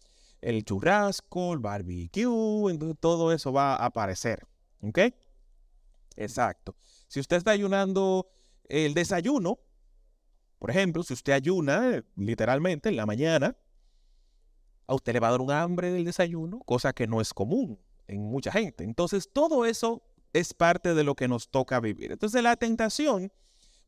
el 0.40 0.64
churrasco, 0.64 1.52
el 1.52 1.58
barbecue, 1.58 2.70
entonces 2.70 2.96
todo 3.00 3.32
eso 3.32 3.52
va 3.52 3.74
a 3.74 3.86
aparecer. 3.86 4.46
¿Ok? 4.82 4.98
Exacto. 6.16 6.76
Si 7.08 7.20
usted 7.20 7.36
está 7.36 7.50
ayunando 7.50 8.28
el 8.68 8.94
desayuno, 8.94 9.58
por 10.58 10.70
ejemplo, 10.70 11.02
si 11.02 11.14
usted 11.14 11.32
ayuna 11.32 12.04
literalmente 12.16 12.88
en 12.88 12.96
la 12.96 13.06
mañana, 13.06 13.56
a 14.86 14.94
usted 14.94 15.12
le 15.12 15.20
va 15.20 15.28
a 15.28 15.32
dar 15.32 15.40
un 15.40 15.50
hambre 15.50 15.90
del 15.92 16.04
desayuno, 16.04 16.60
cosa 16.60 16.92
que 16.92 17.06
no 17.06 17.20
es 17.20 17.34
común 17.34 17.78
en 18.06 18.22
mucha 18.22 18.52
gente. 18.52 18.84
Entonces, 18.84 19.30
todo 19.32 19.66
eso 19.66 20.02
es 20.32 20.54
parte 20.54 20.94
de 20.94 21.04
lo 21.04 21.14
que 21.14 21.28
nos 21.28 21.50
toca 21.50 21.80
vivir. 21.80 22.12
Entonces, 22.12 22.42
la 22.42 22.56
tentación 22.56 23.32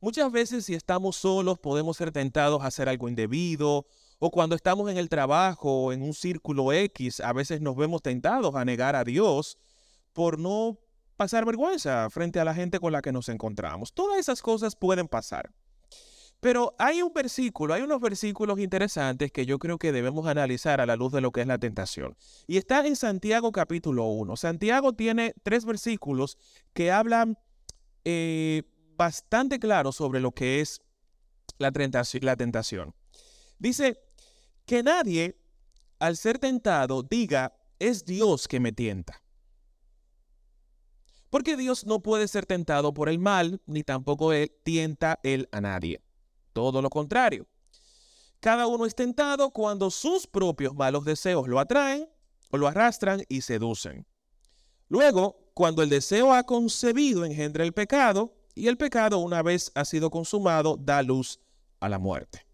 Muchas 0.00 0.30
veces 0.30 0.64
si 0.64 0.74
estamos 0.74 1.16
solos 1.16 1.58
podemos 1.58 1.96
ser 1.96 2.12
tentados 2.12 2.62
a 2.62 2.66
hacer 2.66 2.88
algo 2.88 3.08
indebido 3.08 3.86
o 4.20 4.30
cuando 4.30 4.54
estamos 4.54 4.88
en 4.90 4.96
el 4.96 5.08
trabajo 5.08 5.86
o 5.86 5.92
en 5.92 6.02
un 6.02 6.14
círculo 6.14 6.72
X, 6.72 7.20
a 7.20 7.32
veces 7.32 7.60
nos 7.60 7.74
vemos 7.74 8.02
tentados 8.02 8.54
a 8.54 8.64
negar 8.64 8.94
a 8.94 9.02
Dios 9.02 9.58
por 10.12 10.38
no 10.38 10.78
pasar 11.16 11.44
vergüenza 11.44 12.08
frente 12.10 12.38
a 12.38 12.44
la 12.44 12.54
gente 12.54 12.78
con 12.78 12.92
la 12.92 13.02
que 13.02 13.10
nos 13.10 13.28
encontramos. 13.28 13.92
Todas 13.92 14.18
esas 14.18 14.40
cosas 14.40 14.76
pueden 14.76 15.08
pasar. 15.08 15.50
Pero 16.40 16.76
hay 16.78 17.02
un 17.02 17.12
versículo, 17.12 17.74
hay 17.74 17.82
unos 17.82 18.00
versículos 18.00 18.60
interesantes 18.60 19.32
que 19.32 19.44
yo 19.44 19.58
creo 19.58 19.78
que 19.78 19.90
debemos 19.90 20.28
analizar 20.28 20.80
a 20.80 20.86
la 20.86 20.94
luz 20.94 21.12
de 21.12 21.20
lo 21.20 21.32
que 21.32 21.40
es 21.40 21.48
la 21.48 21.58
tentación. 21.58 22.16
Y 22.46 22.58
está 22.58 22.86
en 22.86 22.94
Santiago 22.94 23.50
capítulo 23.50 24.04
1. 24.04 24.36
Santiago 24.36 24.92
tiene 24.92 25.34
tres 25.42 25.64
versículos 25.64 26.38
que 26.72 26.92
hablan 26.92 27.36
eh, 28.04 28.62
bastante 28.98 29.58
claro 29.58 29.92
sobre 29.92 30.20
lo 30.20 30.32
que 30.32 30.60
es 30.60 30.82
la 31.56 31.72
tentación. 31.72 32.94
Dice 33.58 34.02
que 34.66 34.82
nadie, 34.82 35.40
al 35.98 36.16
ser 36.16 36.38
tentado, 36.38 37.02
diga, 37.02 37.56
es 37.78 38.04
Dios 38.04 38.46
que 38.46 38.60
me 38.60 38.72
tienta. 38.72 39.22
Porque 41.30 41.56
Dios 41.56 41.86
no 41.86 42.00
puede 42.00 42.28
ser 42.28 42.44
tentado 42.44 42.92
por 42.92 43.08
el 43.08 43.18
mal, 43.18 43.60
ni 43.66 43.82
tampoco 43.82 44.32
él 44.32 44.52
tienta 44.62 45.20
él 45.22 45.48
a 45.52 45.60
nadie. 45.60 46.02
Todo 46.52 46.82
lo 46.82 46.90
contrario. 46.90 47.46
Cada 48.40 48.66
uno 48.66 48.86
es 48.86 48.94
tentado 48.94 49.50
cuando 49.50 49.90
sus 49.90 50.26
propios 50.26 50.74
malos 50.74 51.04
deseos 51.04 51.48
lo 51.48 51.60
atraen 51.60 52.08
o 52.50 52.56
lo 52.56 52.66
arrastran 52.66 53.22
y 53.28 53.42
seducen. 53.42 54.06
Luego, 54.88 55.50
cuando 55.54 55.82
el 55.82 55.88
deseo 55.88 56.32
ha 56.32 56.44
concebido 56.44 57.24
engendra 57.24 57.64
el 57.64 57.74
pecado, 57.74 58.37
Y 58.58 58.66
el 58.66 58.76
pecado, 58.76 59.18
una 59.18 59.40
vez 59.40 59.70
ha 59.76 59.84
sido 59.84 60.10
consumado, 60.10 60.76
da 60.76 61.00
luz 61.02 61.38
a 61.78 61.88
la 61.88 62.00
muerte. 62.00 62.44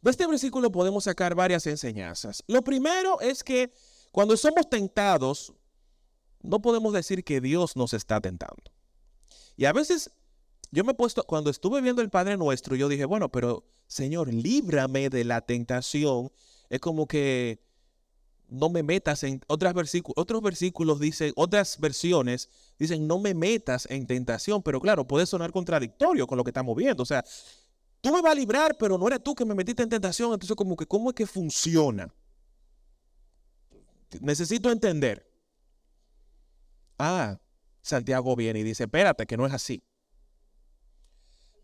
De 0.00 0.10
este 0.10 0.26
versículo 0.26 0.72
podemos 0.72 1.04
sacar 1.04 1.34
varias 1.34 1.66
enseñanzas. 1.66 2.42
Lo 2.46 2.62
primero 2.62 3.20
es 3.20 3.44
que 3.44 3.74
cuando 4.10 4.38
somos 4.38 4.70
tentados, 4.70 5.52
no 6.40 6.62
podemos 6.62 6.94
decir 6.94 7.24
que 7.24 7.42
Dios 7.42 7.76
nos 7.76 7.92
está 7.92 8.22
tentando. 8.22 8.62
Y 9.56 9.66
a 9.66 9.72
veces 9.74 10.10
yo 10.70 10.82
me 10.82 10.92
he 10.92 10.94
puesto, 10.94 11.24
cuando 11.24 11.50
estuve 11.50 11.82
viendo 11.82 12.00
el 12.00 12.08
Padre 12.08 12.38
Nuestro, 12.38 12.74
yo 12.74 12.88
dije, 12.88 13.04
bueno, 13.04 13.30
pero 13.30 13.64
Señor, 13.86 14.32
líbrame 14.32 15.10
de 15.10 15.24
la 15.24 15.42
tentación. 15.42 16.32
Es 16.70 16.80
como 16.80 17.06
que 17.06 17.67
no 18.48 18.70
me 18.70 18.82
metas 18.82 19.22
en 19.22 19.40
otras 19.46 19.74
versículos, 19.74 20.14
otros 20.16 20.42
versículos 20.42 20.98
dicen, 21.00 21.32
otras 21.36 21.78
versiones 21.78 22.48
dicen, 22.78 23.06
no 23.06 23.18
me 23.18 23.34
metas 23.34 23.86
en 23.90 24.06
tentación, 24.06 24.62
pero 24.62 24.80
claro, 24.80 25.06
puede 25.06 25.26
sonar 25.26 25.52
contradictorio 25.52 26.26
con 26.26 26.38
lo 26.38 26.44
que 26.44 26.50
estamos 26.50 26.76
viendo. 26.76 27.02
O 27.02 27.06
sea, 27.06 27.24
tú 28.00 28.12
me 28.12 28.22
vas 28.22 28.32
a 28.32 28.34
librar, 28.34 28.76
pero 28.78 28.96
no 28.96 29.06
eres 29.06 29.22
tú 29.22 29.34
que 29.34 29.44
me 29.44 29.54
metiste 29.54 29.82
en 29.82 29.88
tentación. 29.88 30.32
Entonces, 30.32 30.56
como 30.56 30.76
que, 30.76 30.86
¿cómo 30.86 31.10
es 31.10 31.14
que 31.14 31.26
funciona? 31.26 32.12
Necesito 34.20 34.70
entender. 34.70 35.26
Ah, 36.98 37.38
Santiago 37.82 38.34
viene 38.34 38.60
y 38.60 38.62
dice, 38.64 38.84
espérate, 38.84 39.26
que 39.26 39.36
no 39.36 39.46
es 39.46 39.52
así. 39.52 39.82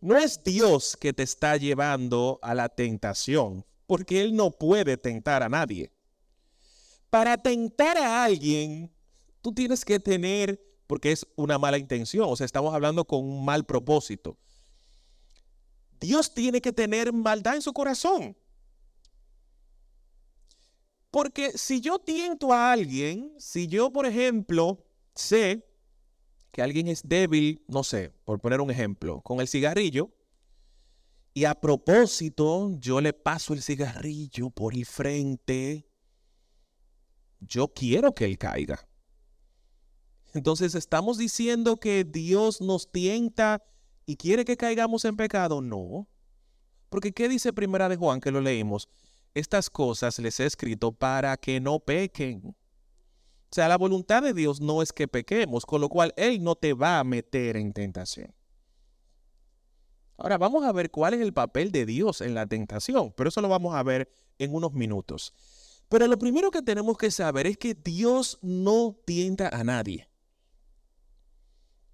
No 0.00 0.18
es 0.18 0.44
Dios 0.44 0.98
que 1.00 1.14
te 1.14 1.22
está 1.22 1.56
llevando 1.56 2.38
a 2.42 2.54
la 2.54 2.68
tentación, 2.68 3.64
porque 3.86 4.20
Él 4.20 4.36
no 4.36 4.50
puede 4.50 4.98
tentar 4.98 5.42
a 5.42 5.48
nadie. 5.48 5.93
Para 7.14 7.38
tentar 7.38 7.96
a 7.96 8.24
alguien, 8.24 8.92
tú 9.40 9.52
tienes 9.52 9.84
que 9.84 10.00
tener, 10.00 10.60
porque 10.88 11.12
es 11.12 11.24
una 11.36 11.60
mala 11.60 11.78
intención, 11.78 12.26
o 12.28 12.34
sea, 12.34 12.44
estamos 12.44 12.74
hablando 12.74 13.04
con 13.04 13.24
un 13.24 13.44
mal 13.44 13.64
propósito. 13.64 14.36
Dios 16.00 16.34
tiene 16.34 16.60
que 16.60 16.72
tener 16.72 17.12
maldad 17.12 17.54
en 17.54 17.62
su 17.62 17.72
corazón. 17.72 18.36
Porque 21.12 21.56
si 21.56 21.80
yo 21.80 22.00
tiento 22.00 22.52
a 22.52 22.72
alguien, 22.72 23.32
si 23.38 23.68
yo, 23.68 23.92
por 23.92 24.06
ejemplo, 24.06 24.84
sé 25.14 25.64
que 26.50 26.62
alguien 26.62 26.88
es 26.88 27.08
débil, 27.08 27.64
no 27.68 27.84
sé, 27.84 28.10
por 28.24 28.40
poner 28.40 28.60
un 28.60 28.72
ejemplo, 28.72 29.20
con 29.20 29.40
el 29.40 29.46
cigarrillo, 29.46 30.10
y 31.32 31.44
a 31.44 31.54
propósito 31.54 32.72
yo 32.80 33.00
le 33.00 33.12
paso 33.12 33.54
el 33.54 33.62
cigarrillo 33.62 34.50
por 34.50 34.74
el 34.74 34.84
frente, 34.84 35.93
yo 37.46 37.68
quiero 37.68 38.14
que 38.14 38.24
él 38.24 38.38
caiga. 38.38 38.86
Entonces, 40.34 40.74
¿estamos 40.74 41.16
diciendo 41.16 41.76
que 41.76 42.04
Dios 42.04 42.60
nos 42.60 42.90
tienta 42.90 43.62
y 44.04 44.16
quiere 44.16 44.44
que 44.44 44.56
caigamos 44.56 45.04
en 45.04 45.16
pecado? 45.16 45.60
No. 45.60 46.08
Porque 46.88 47.12
¿qué 47.12 47.28
dice 47.28 47.52
Primera 47.52 47.88
de 47.88 47.96
Juan 47.96 48.20
que 48.20 48.30
lo 48.30 48.40
leímos? 48.40 48.88
Estas 49.32 49.70
cosas 49.70 50.18
les 50.18 50.38
he 50.40 50.46
escrito 50.46 50.92
para 50.92 51.36
que 51.36 51.60
no 51.60 51.78
pequen. 51.80 52.42
O 52.46 53.54
sea, 53.54 53.68
la 53.68 53.78
voluntad 53.78 54.22
de 54.22 54.32
Dios 54.34 54.60
no 54.60 54.82
es 54.82 54.92
que 54.92 55.06
pequemos, 55.06 55.64
con 55.64 55.80
lo 55.80 55.88
cual 55.88 56.12
Él 56.16 56.42
no 56.42 56.56
te 56.56 56.72
va 56.72 56.98
a 56.98 57.04
meter 57.04 57.56
en 57.56 57.72
tentación. 57.72 58.34
Ahora 60.16 60.38
vamos 60.38 60.64
a 60.64 60.72
ver 60.72 60.90
cuál 60.90 61.14
es 61.14 61.20
el 61.20 61.32
papel 61.32 61.72
de 61.72 61.86
Dios 61.86 62.20
en 62.20 62.34
la 62.34 62.46
tentación, 62.46 63.12
pero 63.16 63.28
eso 63.28 63.40
lo 63.40 63.48
vamos 63.48 63.74
a 63.74 63.82
ver 63.82 64.08
en 64.38 64.54
unos 64.54 64.72
minutos. 64.72 65.32
Pero 65.88 66.06
lo 66.06 66.18
primero 66.18 66.50
que 66.50 66.62
tenemos 66.62 66.96
que 66.96 67.10
saber 67.10 67.46
es 67.46 67.56
que 67.56 67.74
Dios 67.74 68.38
no 68.42 68.98
tienta 69.04 69.48
a 69.48 69.64
nadie. 69.64 70.08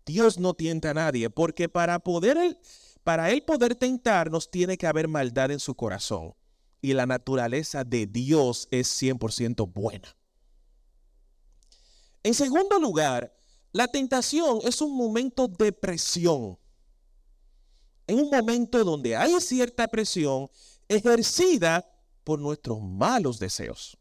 Dios 0.07 0.38
no 0.38 0.55
tienta 0.55 0.90
a 0.90 0.94
nadie, 0.94 1.31
porque 1.31 1.68
para 1.68 1.98
poder 1.98 2.59
para 3.05 3.31
él 3.31 3.42
poder 3.42 3.74
tentarnos 3.74 4.50
tiene 4.50 4.76
que 4.76 4.87
haber 4.87 5.09
maldad 5.09 5.50
en 5.50 5.61
su 5.61 5.74
corazón. 5.74 6.35
Y 6.83 6.92
la 6.94 7.07
naturaleza 7.07 7.85
de 7.85 8.07
Dios 8.07 8.68
es 8.70 8.88
100% 9.03 9.70
buena. 9.72 10.16
En 12.22 12.35
segundo 12.35 12.79
lugar, 12.79 13.35
la 13.72 13.88
tentación 13.88 14.59
es 14.62 14.81
un 14.81 14.96
momento 14.96 15.48
de 15.48 15.72
presión. 15.72 16.59
En 18.07 18.18
un 18.18 18.31
momento 18.31 18.83
donde 18.85 19.16
hay 19.16 19.40
cierta 19.40 19.88
presión 19.88 20.50
ejercida 20.88 21.89
nuestros 22.38 22.80
malos 22.80 23.38
deseos. 23.38 23.96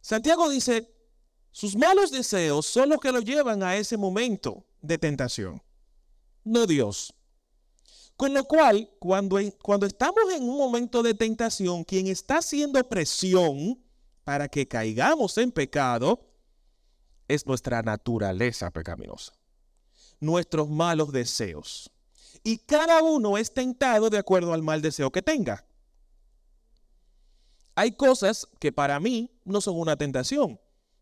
Santiago 0.00 0.48
dice, 0.48 0.92
sus 1.50 1.74
malos 1.74 2.10
deseos 2.10 2.66
son 2.66 2.90
los 2.90 3.00
que 3.00 3.12
lo 3.12 3.20
llevan 3.20 3.62
a 3.62 3.76
ese 3.76 3.96
momento 3.96 4.66
de 4.82 4.98
tentación, 4.98 5.62
no 6.44 6.66
Dios. 6.66 7.14
Con 8.16 8.32
lo 8.32 8.44
cual, 8.44 8.90
cuando, 8.98 9.38
cuando 9.62 9.86
estamos 9.86 10.32
en 10.34 10.42
un 10.42 10.56
momento 10.56 11.02
de 11.02 11.14
tentación, 11.14 11.84
quien 11.84 12.06
está 12.06 12.38
haciendo 12.38 12.82
presión 12.88 13.82
para 14.24 14.48
que 14.48 14.66
caigamos 14.66 15.36
en 15.38 15.52
pecado 15.52 16.20
es 17.28 17.46
nuestra 17.46 17.82
naturaleza 17.82 18.70
pecaminosa, 18.70 19.32
nuestros 20.20 20.68
malos 20.68 21.12
deseos. 21.12 21.90
Y 22.42 22.58
cada 22.58 23.02
uno 23.02 23.36
es 23.36 23.52
tentado 23.52 24.08
de 24.08 24.18
acuerdo 24.18 24.52
al 24.52 24.62
mal 24.62 24.80
deseo 24.80 25.10
que 25.10 25.22
tenga. 25.22 25.66
Hay 27.76 27.92
cosas 27.92 28.48
que 28.58 28.72
para 28.72 28.98
mí 28.98 29.30
no 29.44 29.60
son 29.60 29.78
una 29.78 29.96
tentación, 29.96 30.58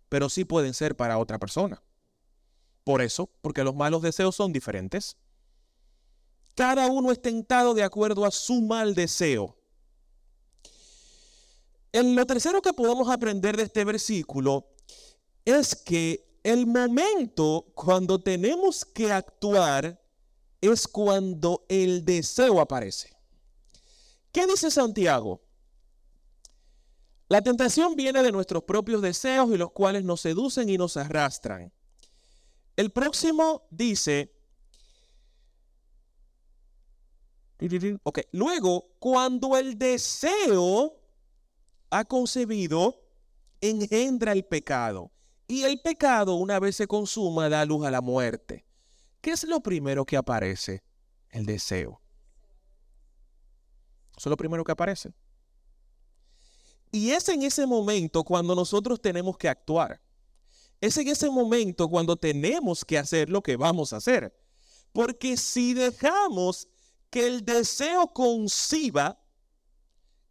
pero 0.09 0.29
sí 0.29 0.45
pueden 0.45 0.75
ser 0.75 0.97
para 0.97 1.19
otra 1.19 1.39
persona. 1.39 1.81
Por 2.83 3.01
eso, 3.01 3.31
porque 3.41 3.63
los 3.63 3.77
malos 3.77 4.03
deseos 4.03 4.35
son 4.35 4.53
diferentes. 4.53 5.17
Cada 6.57 6.89
uno 6.89 7.13
es 7.13 7.23
tentado 7.23 7.75
de 7.75 7.85
acuerdo 7.85 8.25
a 8.25 8.33
su 8.33 8.61
mal 8.61 8.95
deseo. 8.97 9.57
En 11.93 12.17
lo 12.17 12.27
tercero 12.27 12.61
que 12.61 12.73
podemos 12.73 13.09
aprender 13.09 13.57
de 13.57 13.63
este 13.63 13.85
versículo 13.85 14.67
es 15.45 15.77
que 15.77 16.41
el 16.43 16.67
momento 16.67 17.67
cuando 17.77 18.21
tenemos 18.21 18.85
que 18.85 19.13
actuar 19.13 20.03
es 20.61 20.89
cuando 20.89 21.65
el 21.69 22.05
deseo 22.05 22.61
aparece. 22.61 23.17
¿Qué 24.33 24.45
dice 24.49 24.73
Santiago? 24.73 25.44
La 27.35 27.43
tentación 27.43 27.97
viene 27.97 28.23
de 28.23 28.31
nuestros 28.31 28.63
propios 28.63 29.03
deseos 29.03 29.51
y 29.51 29.57
los 29.57 29.73
cuales 29.73 30.05
nos 30.05 30.21
seducen 30.21 30.69
y 30.69 30.79
nos 30.79 30.97
arrastran. 30.97 31.73
El 32.77 32.93
próximo 32.93 33.67
dice, 33.73 34.33
ok, 38.05 38.21
luego, 38.31 38.87
cuando 39.01 39.57
el 39.57 39.77
deseo 39.77 40.95
ha 41.91 42.05
concebido, 42.05 43.03
engendra 43.61 44.31
el 44.31 44.45
pecado. 44.45 45.11
Y 45.49 45.65
el 45.65 45.81
pecado, 45.81 46.37
una 46.37 46.61
vez 46.61 46.77
se 46.77 46.87
consuma, 46.87 47.49
da 47.49 47.65
luz 47.65 47.85
a 47.85 47.91
la 47.91 48.01
muerte. 48.01 48.65
¿Qué 49.21 49.33
es 49.33 49.43
lo 49.43 49.59
primero 49.59 50.05
que 50.05 50.17
aparece? 50.17 50.85
El 51.31 51.47
deseo. 51.47 52.01
Eso 54.17 54.29
es 54.29 54.31
lo 54.31 54.37
primero 54.37 54.63
que 54.63 54.71
aparece. 54.71 55.13
Y 56.95 57.11
es 57.11 57.29
en 57.29 57.43
ese 57.43 57.67
momento 57.67 58.23
cuando 58.23 58.55
nosotros 58.55 59.03
tenemos 59.03 59.37
que 59.37 59.49
actuar. 59.49 60.01
Es 60.81 60.97
en 60.97 61.09
ese 61.09 61.29
momento 61.29 61.89
cuando 61.89 62.17
tenemos 62.17 62.85
que 62.85 62.97
hacer 62.97 63.29
lo 63.29 63.43
que 63.43 63.57
vamos 63.57 63.93
a 63.93 63.97
hacer. 63.97 64.33
Porque 64.93 65.37
si 65.37 65.75
dejamos 65.75 66.69
que 67.11 67.27
el 67.27 67.45
deseo 67.45 68.07
conciba, 68.13 69.21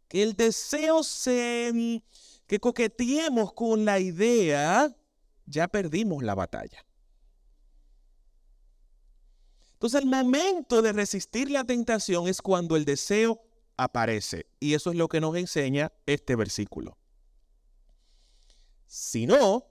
que 0.08 0.22
el 0.22 0.32
deseo 0.32 1.02
se, 1.02 2.02
que 2.46 2.58
coqueteemos 2.58 3.52
con 3.52 3.84
la 3.84 4.00
idea, 4.00 4.90
ya 5.44 5.68
perdimos 5.68 6.22
la 6.22 6.34
batalla. 6.34 6.82
Entonces 9.74 10.00
el 10.00 10.06
momento 10.06 10.80
de 10.80 10.94
resistir 10.94 11.50
la 11.50 11.64
tentación 11.64 12.26
es 12.26 12.40
cuando 12.40 12.74
el 12.74 12.86
deseo 12.86 13.43
aparece. 13.76 14.46
Y 14.60 14.74
eso 14.74 14.90
es 14.90 14.96
lo 14.96 15.08
que 15.08 15.20
nos 15.20 15.36
enseña 15.36 15.92
este 16.06 16.36
versículo. 16.36 16.96
Si 18.86 19.26
no, 19.26 19.66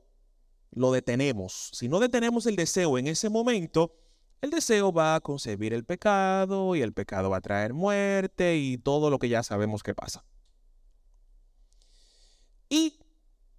lo 0.71 0.91
detenemos. 0.91 1.69
Si 1.73 1.87
no 1.87 1.99
detenemos 1.99 2.45
el 2.45 2.55
deseo 2.55 2.97
en 2.97 3.07
ese 3.07 3.29
momento, 3.29 3.95
el 4.41 4.49
deseo 4.49 4.91
va 4.91 5.15
a 5.15 5.21
concebir 5.21 5.73
el 5.73 5.85
pecado 5.85 6.75
y 6.75 6.81
el 6.81 6.93
pecado 6.93 7.29
va 7.29 7.37
a 7.37 7.41
traer 7.41 7.73
muerte 7.73 8.57
y 8.57 8.77
todo 8.77 9.09
lo 9.09 9.19
que 9.19 9.29
ya 9.29 9.43
sabemos 9.43 9.83
que 9.83 9.95
pasa. 9.95 10.25
Y 12.69 12.99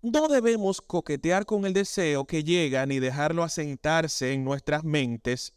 no 0.02 0.28
debemos 0.28 0.82
coquetear 0.82 1.46
con 1.46 1.64
el 1.64 1.72
deseo 1.72 2.26
que 2.26 2.44
llega 2.44 2.84
ni 2.84 2.98
dejarlo 2.98 3.42
asentarse 3.42 4.32
en 4.34 4.44
nuestras 4.44 4.84
mentes 4.84 5.54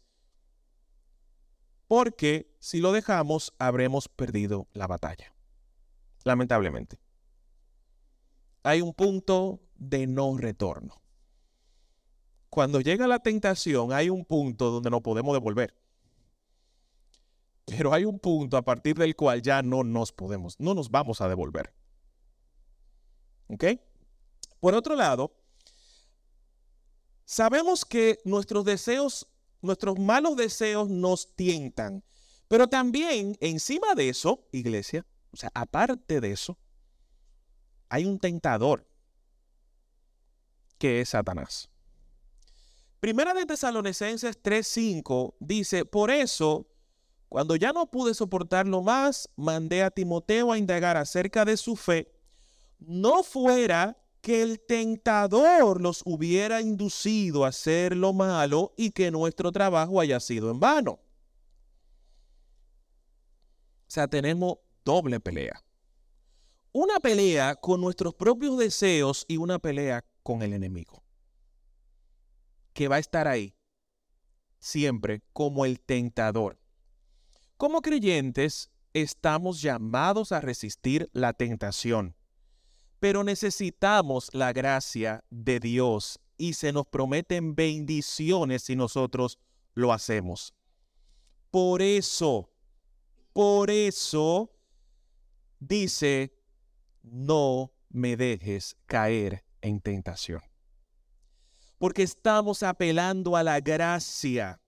porque 1.88 2.47
si 2.58 2.80
lo 2.80 2.92
dejamos 2.92 3.54
habremos 3.58 4.08
perdido 4.08 4.68
la 4.72 4.86
batalla. 4.86 5.34
Lamentablemente. 6.24 6.98
Hay 8.62 8.82
un 8.82 8.92
punto 8.92 9.60
de 9.76 10.06
no 10.06 10.36
retorno. 10.36 11.00
cuando 12.50 12.80
llega 12.80 13.06
la 13.06 13.20
tentación 13.20 13.92
hay 13.92 14.10
un 14.10 14.24
punto 14.24 14.70
donde 14.70 14.90
no 14.90 15.02
podemos 15.02 15.34
devolver. 15.34 15.74
Pero 17.66 17.92
hay 17.92 18.04
un 18.04 18.18
punto 18.18 18.56
a 18.56 18.62
partir 18.62 18.96
del 18.96 19.14
cual 19.14 19.42
ya 19.42 19.62
no 19.62 19.84
nos 19.84 20.12
podemos, 20.12 20.58
no 20.58 20.74
nos 20.74 20.90
vamos 20.90 21.20
a 21.20 21.28
devolver. 21.28 21.72
¿Ok? 23.48 23.64
Por 24.60 24.74
otro 24.74 24.96
lado, 24.96 25.36
sabemos 27.24 27.84
que 27.84 28.18
nuestros 28.24 28.64
deseos, 28.64 29.28
nuestros 29.60 29.98
malos 29.98 30.36
deseos 30.36 30.88
nos 30.88 31.34
tientan. 31.36 32.02
Pero 32.48 32.66
también 32.68 33.36
encima 33.40 33.94
de 33.94 34.08
eso, 34.08 34.46
iglesia, 34.52 35.06
o 35.30 35.36
sea, 35.36 35.50
aparte 35.54 36.20
de 36.20 36.32
eso, 36.32 36.58
hay 37.90 38.06
un 38.06 38.18
tentador 38.18 38.86
que 40.78 41.00
es 41.00 41.10
Satanás. 41.10 41.68
Primera 43.00 43.34
de 43.34 43.46
Tesalonicenses 43.46 44.42
3:5 44.42 45.34
dice, 45.38 45.84
por 45.84 46.10
eso, 46.10 46.66
cuando 47.28 47.54
ya 47.54 47.72
no 47.72 47.90
pude 47.90 48.14
soportarlo 48.14 48.82
más, 48.82 49.28
mandé 49.36 49.82
a 49.82 49.90
Timoteo 49.90 50.50
a 50.50 50.58
indagar 50.58 50.96
acerca 50.96 51.44
de 51.44 51.56
su 51.56 51.76
fe, 51.76 52.10
no 52.78 53.22
fuera 53.22 53.98
que 54.20 54.42
el 54.42 54.60
tentador 54.60 55.80
los 55.80 56.02
hubiera 56.04 56.60
inducido 56.60 57.44
a 57.44 57.48
hacer 57.48 57.96
lo 57.96 58.12
malo 58.12 58.72
y 58.76 58.90
que 58.90 59.10
nuestro 59.10 59.52
trabajo 59.52 60.00
haya 60.00 60.18
sido 60.18 60.50
en 60.50 60.58
vano. 60.58 60.98
O 63.88 63.90
sea, 63.90 64.06
tenemos 64.06 64.58
doble 64.84 65.18
pelea. 65.18 65.64
Una 66.72 67.00
pelea 67.00 67.54
con 67.54 67.80
nuestros 67.80 68.14
propios 68.14 68.58
deseos 68.58 69.24
y 69.26 69.38
una 69.38 69.58
pelea 69.58 70.04
con 70.22 70.42
el 70.42 70.52
enemigo. 70.52 71.02
Que 72.74 72.86
va 72.86 72.96
a 72.96 73.00
estar 73.00 73.26
ahí 73.26 73.56
siempre 74.58 75.22
como 75.32 75.64
el 75.64 75.80
tentador. 75.80 76.60
Como 77.56 77.80
creyentes, 77.80 78.70
estamos 78.92 79.62
llamados 79.62 80.32
a 80.32 80.42
resistir 80.42 81.08
la 81.14 81.32
tentación, 81.32 82.14
pero 83.00 83.24
necesitamos 83.24 84.28
la 84.34 84.52
gracia 84.52 85.24
de 85.30 85.60
Dios 85.60 86.20
y 86.36 86.52
se 86.52 86.72
nos 86.72 86.86
prometen 86.86 87.54
bendiciones 87.54 88.62
si 88.64 88.76
nosotros 88.76 89.38
lo 89.72 89.94
hacemos. 89.94 90.52
Por 91.50 91.80
eso, 91.80 92.50
por 93.38 93.70
eso 93.70 94.50
dice, 95.60 96.36
no 97.04 97.72
me 97.88 98.16
dejes 98.16 98.76
caer 98.86 99.44
en 99.60 99.80
tentación. 99.80 100.42
Porque 101.78 102.02
estamos 102.02 102.64
apelando 102.64 103.36
a 103.36 103.44
la 103.44 103.60
gracia 103.60 104.60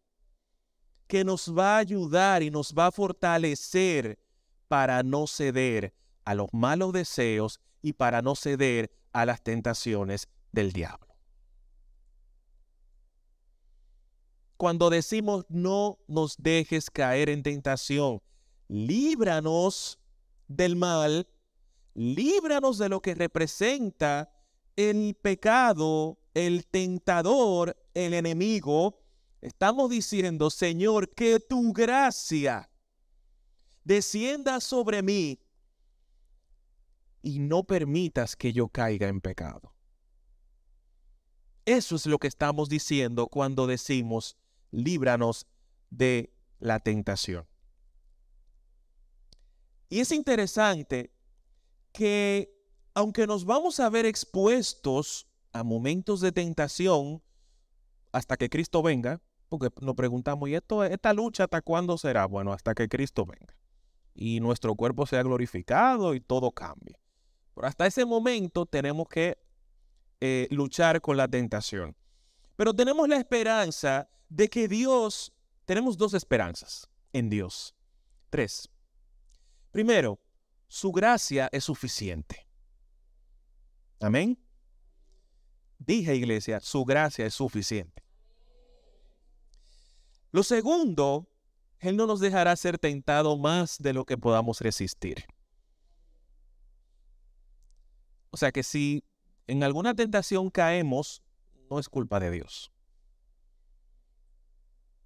que 1.08 1.24
nos 1.24 1.52
va 1.52 1.74
a 1.74 1.78
ayudar 1.78 2.44
y 2.44 2.52
nos 2.52 2.72
va 2.72 2.86
a 2.86 2.92
fortalecer 2.92 4.20
para 4.68 5.02
no 5.02 5.26
ceder 5.26 5.92
a 6.24 6.36
los 6.36 6.46
malos 6.52 6.92
deseos 6.92 7.58
y 7.82 7.94
para 7.94 8.22
no 8.22 8.36
ceder 8.36 8.92
a 9.12 9.26
las 9.26 9.42
tentaciones 9.42 10.28
del 10.52 10.70
diablo. 10.72 11.12
Cuando 14.56 14.90
decimos 14.90 15.44
no 15.48 15.98
nos 16.06 16.36
dejes 16.36 16.88
caer 16.88 17.30
en 17.30 17.42
tentación, 17.42 18.22
líbranos 18.70 19.98
del 20.48 20.76
mal, 20.76 21.28
líbranos 21.94 22.78
de 22.78 22.88
lo 22.88 23.02
que 23.02 23.14
representa 23.14 24.32
el 24.76 25.14
pecado, 25.20 26.18
el 26.34 26.66
tentador, 26.66 27.76
el 27.94 28.14
enemigo, 28.14 29.00
Estamos 29.40 29.88
diciendo, 29.88 30.50
Señor, 30.50 31.14
que 31.14 31.40
tu 31.40 31.72
gracia 31.72 32.70
descienda 33.84 34.60
sobre 34.60 35.02
mí 35.02 35.40
y 37.22 37.38
no 37.38 37.64
permitas 37.64 38.36
que 38.36 38.52
yo 38.52 38.68
caiga 38.68 39.08
en 39.08 39.20
pecado. 39.20 39.74
Eso 41.64 41.96
es 41.96 42.04
lo 42.04 42.18
que 42.18 42.28
estamos 42.28 42.68
diciendo 42.68 43.28
cuando 43.28 43.66
decimos, 43.66 44.36
líbranos 44.70 45.46
de 45.88 46.34
la 46.58 46.80
tentación. 46.80 47.46
Y 49.90 50.00
es 50.00 50.12
interesante 50.12 51.12
que 51.92 52.56
aunque 52.94 53.26
nos 53.26 53.44
vamos 53.44 53.80
a 53.80 53.90
ver 53.90 54.06
expuestos 54.06 55.26
a 55.52 55.62
momentos 55.64 56.20
de 56.20 56.32
tentación 56.32 57.22
hasta 58.12 58.36
que 58.36 58.48
Cristo 58.48 58.82
venga, 58.82 59.20
porque 59.48 59.68
nos 59.80 59.96
preguntamos, 59.96 60.48
¿y 60.48 60.54
esto, 60.54 60.84
esta 60.84 61.12
lucha 61.12 61.44
hasta 61.44 61.60
cuándo 61.60 61.98
será? 61.98 62.26
Bueno, 62.26 62.52
hasta 62.52 62.74
que 62.74 62.88
Cristo 62.88 63.26
venga 63.26 63.56
y 64.14 64.40
nuestro 64.40 64.74
cuerpo 64.74 65.06
sea 65.06 65.22
glorificado 65.22 66.14
y 66.14 66.20
todo 66.20 66.52
cambie. 66.52 66.96
Pero 67.54 67.66
hasta 67.66 67.86
ese 67.86 68.04
momento 68.04 68.66
tenemos 68.66 69.08
que 69.08 69.38
eh, 70.20 70.46
luchar 70.50 71.00
con 71.00 71.16
la 71.16 71.26
tentación. 71.26 71.96
Pero 72.56 72.74
tenemos 72.74 73.08
la 73.08 73.16
esperanza 73.16 74.08
de 74.28 74.48
que 74.48 74.68
Dios, 74.68 75.32
tenemos 75.64 75.96
dos 75.96 76.14
esperanzas 76.14 76.88
en 77.12 77.28
Dios. 77.30 77.74
Tres. 78.28 78.68
Primero, 79.70 80.18
su 80.68 80.92
gracia 80.92 81.48
es 81.52 81.64
suficiente. 81.64 82.46
Amén. 84.00 84.38
Dije, 85.78 86.14
iglesia, 86.14 86.60
su 86.60 86.84
gracia 86.84 87.26
es 87.26 87.34
suficiente. 87.34 88.02
Lo 90.32 90.42
segundo, 90.42 91.28
Él 91.78 91.96
no 91.96 92.06
nos 92.06 92.20
dejará 92.20 92.54
ser 92.56 92.78
tentado 92.78 93.36
más 93.36 93.78
de 93.78 93.92
lo 93.92 94.04
que 94.04 94.16
podamos 94.16 94.60
resistir. 94.60 95.24
O 98.30 98.36
sea 98.36 98.52
que 98.52 98.62
si 98.62 99.04
en 99.46 99.64
alguna 99.64 99.94
tentación 99.94 100.50
caemos, 100.50 101.22
no 101.68 101.78
es 101.78 101.88
culpa 101.88 102.20
de 102.20 102.30
Dios. 102.30 102.70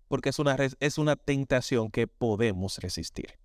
Porque 0.08 0.28
es 0.28 0.38
una, 0.38 0.56
es 0.78 0.98
una 0.98 1.16
tentación 1.16 1.90
que 1.90 2.06
podemos 2.06 2.78
resistir. 2.78 3.38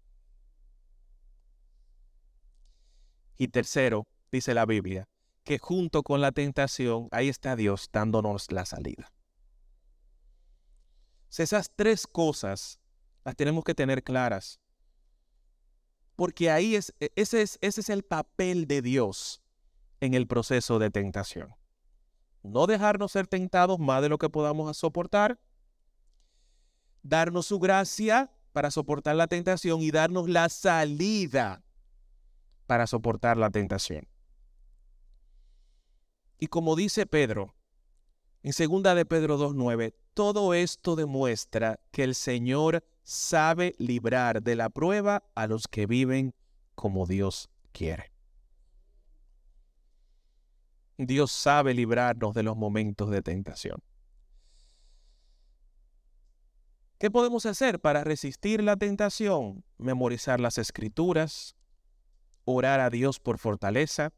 Y 3.39 3.47
tercero, 3.47 4.07
dice 4.31 4.53
la 4.53 4.67
Biblia, 4.67 5.07
que 5.43 5.57
junto 5.57 6.03
con 6.03 6.21
la 6.21 6.31
tentación, 6.31 7.07
ahí 7.09 7.29
está 7.29 7.55
Dios 7.55 7.89
dándonos 7.91 8.51
la 8.51 8.65
salida 8.65 9.11
esas 11.37 11.71
tres 11.75 12.07
cosas 12.07 12.79
las 13.23 13.35
tenemos 13.35 13.63
que 13.63 13.75
tener 13.75 14.03
claras. 14.03 14.59
Porque 16.15 16.49
ahí 16.49 16.75
es, 16.75 16.93
e, 16.99 17.11
ese 17.15 17.41
es, 17.41 17.59
ese 17.61 17.81
es 17.81 17.89
el 17.89 18.03
papel 18.03 18.65
de 18.65 18.81
Dios 18.81 19.41
en 19.99 20.13
el 20.13 20.27
proceso 20.27 20.79
de 20.79 20.89
tentación. 20.89 21.55
No 22.41 22.67
dejarnos 22.67 23.11
ser 23.11 23.27
tentados 23.27 23.79
más 23.79 24.01
de 24.01 24.09
lo 24.09 24.17
que 24.17 24.29
podamos 24.29 24.75
soportar. 24.77 25.39
Darnos 27.03 27.45
su 27.45 27.59
gracia 27.59 28.31
para 28.51 28.71
soportar 28.71 29.15
la 29.15 29.27
tentación 29.27 29.81
y 29.81 29.91
darnos 29.91 30.27
la 30.27 30.49
salida 30.49 31.63
para 32.69 32.85
soportar 32.85 33.35
la 33.35 33.49
tentación. 33.49 34.07
Y 36.37 36.45
como 36.45 36.75
dice 36.75 37.07
Pedro, 37.07 37.55
en 38.43 38.53
segunda 38.53 38.93
de 38.93 39.05
Pedro 39.05 39.39
2.9, 39.39 39.95
todo 40.13 40.53
esto 40.53 40.95
demuestra 40.95 41.79
que 41.89 42.03
el 42.03 42.13
Señor 42.13 42.83
sabe 43.01 43.73
librar 43.79 44.43
de 44.43 44.55
la 44.55 44.69
prueba 44.69 45.23
a 45.33 45.47
los 45.47 45.67
que 45.67 45.87
viven 45.87 46.35
como 46.75 47.07
Dios 47.07 47.49
quiere. 47.71 48.11
Dios 50.99 51.31
sabe 51.31 51.73
librarnos 51.73 52.35
de 52.35 52.43
los 52.43 52.55
momentos 52.55 53.09
de 53.09 53.23
tentación. 53.23 53.81
¿Qué 56.99 57.09
podemos 57.09 57.47
hacer 57.47 57.79
para 57.79 58.03
resistir 58.03 58.61
la 58.61 58.77
tentación? 58.77 59.63
Memorizar 59.79 60.39
las 60.39 60.59
escrituras, 60.59 61.55
orar 62.53 62.79
a 62.79 62.89
Dios 62.89 63.19
por 63.19 63.37
fortaleza, 63.37 64.13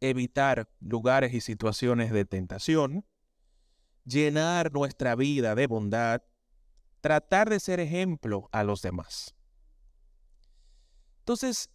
evitar 0.00 0.68
lugares 0.80 1.34
y 1.34 1.40
situaciones 1.40 2.12
de 2.12 2.24
tentación, 2.24 3.04
llenar 4.04 4.72
nuestra 4.72 5.14
vida 5.14 5.54
de 5.54 5.66
bondad, 5.66 6.22
tratar 7.00 7.50
de 7.50 7.60
ser 7.60 7.80
ejemplo 7.80 8.48
a 8.52 8.64
los 8.64 8.82
demás. 8.82 9.34
Entonces, 11.20 11.70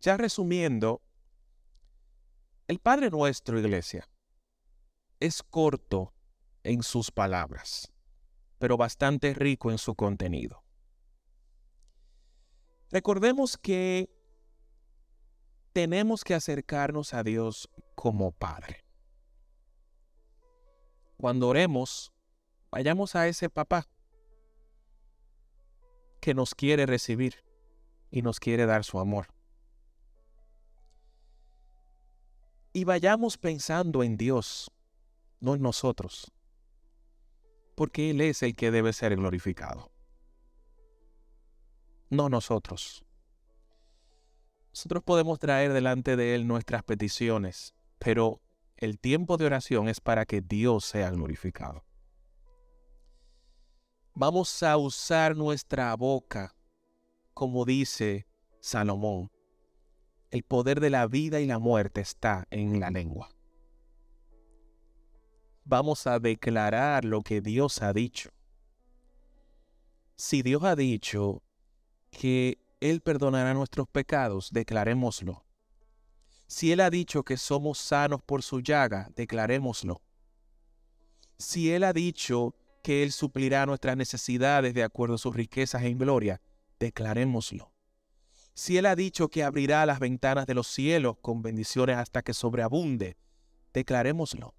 ya 0.00 0.16
resumiendo, 0.16 1.02
el 2.66 2.78
Padre 2.78 3.10
nuestro, 3.10 3.58
iglesia, 3.58 4.08
es 5.20 5.42
corto 5.42 6.14
en 6.62 6.82
sus 6.82 7.10
palabras, 7.10 7.92
pero 8.58 8.76
bastante 8.76 9.34
rico 9.34 9.70
en 9.70 9.78
su 9.78 9.94
contenido. 9.94 10.62
Recordemos 12.90 13.58
que 13.58 14.17
tenemos 15.78 16.24
que 16.24 16.34
acercarnos 16.34 17.14
a 17.14 17.22
Dios 17.22 17.70
como 17.94 18.32
Padre. 18.32 18.84
cuando 21.18 21.46
oremos, 21.46 22.12
vayamos 22.72 23.14
a 23.14 23.28
ese 23.28 23.48
papá 23.48 23.86
que 26.20 26.34
nos 26.34 26.56
quiere 26.56 26.84
recibir 26.84 27.44
y 28.10 28.22
nos 28.22 28.40
quiere 28.40 28.66
dar 28.66 28.82
su 28.82 28.98
amor. 28.98 29.28
Y 32.72 32.82
vayamos 32.82 33.38
pensando 33.38 34.02
en 34.02 34.16
Dios, 34.16 34.72
no 35.38 35.54
en 35.54 35.62
nosotros, 35.62 36.32
porque 37.76 38.10
Él 38.10 38.20
es 38.20 38.42
el 38.42 38.56
que 38.56 38.72
debe 38.72 38.92
ser 38.92 39.14
glorificado, 39.14 39.92
no 42.10 42.28
nosotros. 42.28 43.04
Nosotros 44.78 45.02
podemos 45.02 45.40
traer 45.40 45.72
delante 45.72 46.14
de 46.14 46.36
Él 46.36 46.46
nuestras 46.46 46.84
peticiones, 46.84 47.74
pero 47.98 48.40
el 48.76 49.00
tiempo 49.00 49.36
de 49.36 49.46
oración 49.46 49.88
es 49.88 50.00
para 50.00 50.24
que 50.24 50.40
Dios 50.40 50.84
sea 50.84 51.10
glorificado. 51.10 51.84
Vamos 54.14 54.62
a 54.62 54.76
usar 54.76 55.36
nuestra 55.36 55.92
boca, 55.96 56.54
como 57.34 57.64
dice 57.64 58.28
Salomón. 58.60 59.32
El 60.30 60.44
poder 60.44 60.78
de 60.78 60.90
la 60.90 61.08
vida 61.08 61.40
y 61.40 61.46
la 61.46 61.58
muerte 61.58 62.00
está 62.00 62.46
en 62.48 62.78
la 62.78 62.90
lengua. 62.90 63.30
Vamos 65.64 66.06
a 66.06 66.20
declarar 66.20 67.04
lo 67.04 67.22
que 67.22 67.40
Dios 67.40 67.82
ha 67.82 67.92
dicho. 67.92 68.30
Si 70.14 70.42
Dios 70.42 70.62
ha 70.62 70.76
dicho 70.76 71.42
que 72.12 72.60
Él 72.80 73.00
perdonará 73.00 73.54
nuestros 73.54 73.88
pecados, 73.88 74.50
declarémoslo. 74.52 75.44
Si 76.46 76.72
Él 76.72 76.80
ha 76.80 76.90
dicho 76.90 77.24
que 77.24 77.36
somos 77.36 77.78
sanos 77.78 78.22
por 78.22 78.42
su 78.42 78.60
llaga, 78.60 79.10
declarémoslo. 79.16 80.00
Si 81.38 81.72
Él 81.72 81.84
ha 81.84 81.92
dicho 81.92 82.54
que 82.82 83.02
Él 83.02 83.12
suplirá 83.12 83.66
nuestras 83.66 83.96
necesidades 83.96 84.74
de 84.74 84.82
acuerdo 84.82 85.16
a 85.16 85.18
sus 85.18 85.34
riquezas 85.34 85.82
en 85.82 85.98
gloria, 85.98 86.40
declarémoslo. 86.78 87.72
Si 88.54 88.78
Él 88.78 88.86
ha 88.86 88.96
dicho 88.96 89.28
que 89.28 89.44
abrirá 89.44 89.84
las 89.84 90.00
ventanas 90.00 90.46
de 90.46 90.54
los 90.54 90.68
cielos 90.68 91.16
con 91.20 91.42
bendiciones 91.42 91.96
hasta 91.96 92.22
que 92.22 92.32
sobreabunde, 92.32 93.16
declarémoslo. 93.74 94.54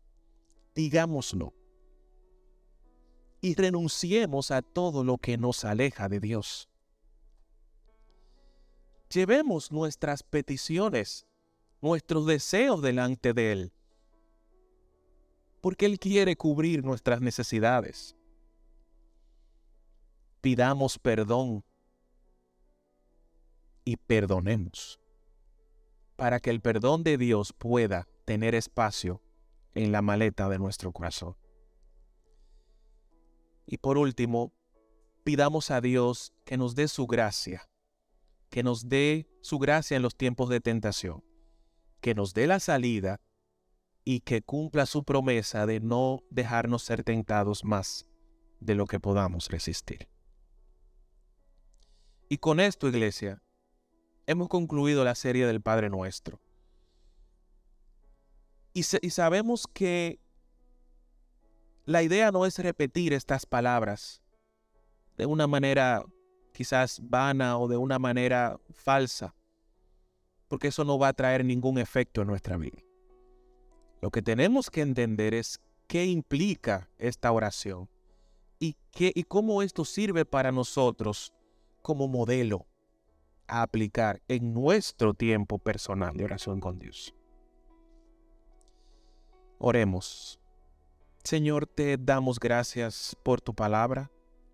Digámoslo. 0.75 1.53
Y 3.41 3.55
renunciemos 3.55 4.51
a 4.51 4.61
todo 4.61 5.03
lo 5.03 5.17
que 5.17 5.37
nos 5.37 5.65
aleja 5.65 6.07
de 6.07 6.19
Dios. 6.19 6.69
Llevemos 9.09 9.71
nuestras 9.71 10.23
peticiones 10.23 11.25
nuestros 11.81 12.25
deseos 12.25 12.81
delante 12.81 13.33
de 13.33 13.51
Él. 13.51 13.73
Porque 15.61 15.85
Él 15.85 15.99
quiere 15.99 16.35
cubrir 16.35 16.83
nuestras 16.83 17.21
necesidades. 17.21 18.15
Pidamos 20.41 20.97
perdón 20.97 21.63
y 23.83 23.97
perdonemos 23.97 24.99
para 26.15 26.39
que 26.39 26.49
el 26.49 26.61
perdón 26.61 27.03
de 27.03 27.17
Dios 27.17 27.53
pueda 27.53 28.07
tener 28.25 28.55
espacio 28.55 29.21
en 29.73 29.91
la 29.91 30.01
maleta 30.01 30.49
de 30.49 30.59
nuestro 30.59 30.91
corazón. 30.91 31.35
Y 33.65 33.77
por 33.77 33.97
último, 33.97 34.51
pidamos 35.23 35.71
a 35.71 35.79
Dios 35.79 36.33
que 36.45 36.57
nos 36.57 36.75
dé 36.75 36.87
su 36.87 37.07
gracia, 37.07 37.69
que 38.49 38.63
nos 38.63 38.89
dé 38.89 39.27
su 39.41 39.59
gracia 39.59 39.97
en 39.97 40.03
los 40.03 40.15
tiempos 40.15 40.49
de 40.49 40.59
tentación 40.59 41.23
que 42.01 42.15
nos 42.15 42.33
dé 42.33 42.47
la 42.47 42.59
salida 42.59 43.21
y 44.03 44.21
que 44.21 44.41
cumpla 44.41 44.85
su 44.85 45.03
promesa 45.03 45.65
de 45.65 45.79
no 45.79 46.23
dejarnos 46.29 46.83
ser 46.83 47.03
tentados 47.03 47.63
más 47.63 48.05
de 48.59 48.75
lo 48.75 48.85
que 48.85 48.99
podamos 48.99 49.49
resistir. 49.49 50.07
Y 52.29 52.37
con 52.37 52.59
esto, 52.59 52.87
iglesia, 52.87 53.41
hemos 54.27 54.47
concluido 54.49 55.03
la 55.03 55.15
serie 55.15 55.45
del 55.45 55.61
Padre 55.61 55.89
Nuestro. 55.89 56.39
Y, 58.73 58.81
y, 58.81 59.09
sabemos 59.09 59.65
que 59.67 60.19
la 61.85 62.03
idea 62.03 62.31
no 62.31 62.45
es 62.45 62.59
repetir 62.59 63.13
estas 63.13 63.45
palabras 63.47 64.21
de 65.17 65.25
una 65.25 65.47
manera 65.47 66.05
quizás 66.59 66.99
vana 67.01 67.57
o 67.57 67.69
de 67.69 67.77
una 67.77 67.99
manera 67.99 68.59
falsa, 68.73 69.33
porque 70.49 70.67
eso 70.67 70.83
no 70.83 70.99
va 70.99 71.07
a 71.07 71.13
traer 71.13 71.45
ningún 71.45 71.77
efecto 71.77 72.19
en 72.19 72.27
nuestra 72.27 72.57
vida. 72.57 72.79
Lo 74.01 74.11
que 74.11 74.21
tenemos 74.21 74.69
que 74.69 74.81
entender 74.81 75.33
es 75.33 75.61
qué 75.87 76.05
implica 76.05 76.89
esta 76.97 77.31
oración 77.31 77.87
y, 78.59 78.75
qué, 78.91 79.13
y 79.15 79.23
cómo 79.23 79.61
esto 79.61 79.85
sirve 79.85 80.25
para 80.25 80.51
nosotros 80.51 81.31
como 81.81 82.09
modelo 82.09 82.65
a 83.47 83.61
aplicar 83.61 84.21
en 84.27 84.53
nuestro 84.53 85.13
tiempo 85.13 85.59
personal 85.59 86.17
de 86.17 86.25
oración 86.25 86.59
con 86.59 86.77
Dios. 86.77 87.15
Oremos. 89.59 90.41
Señor, 91.23 91.67
te 91.67 91.95
damos 91.95 92.37
gracias 92.37 93.15
por 93.23 93.39
tu 93.39 93.53
palabra. 93.55 94.11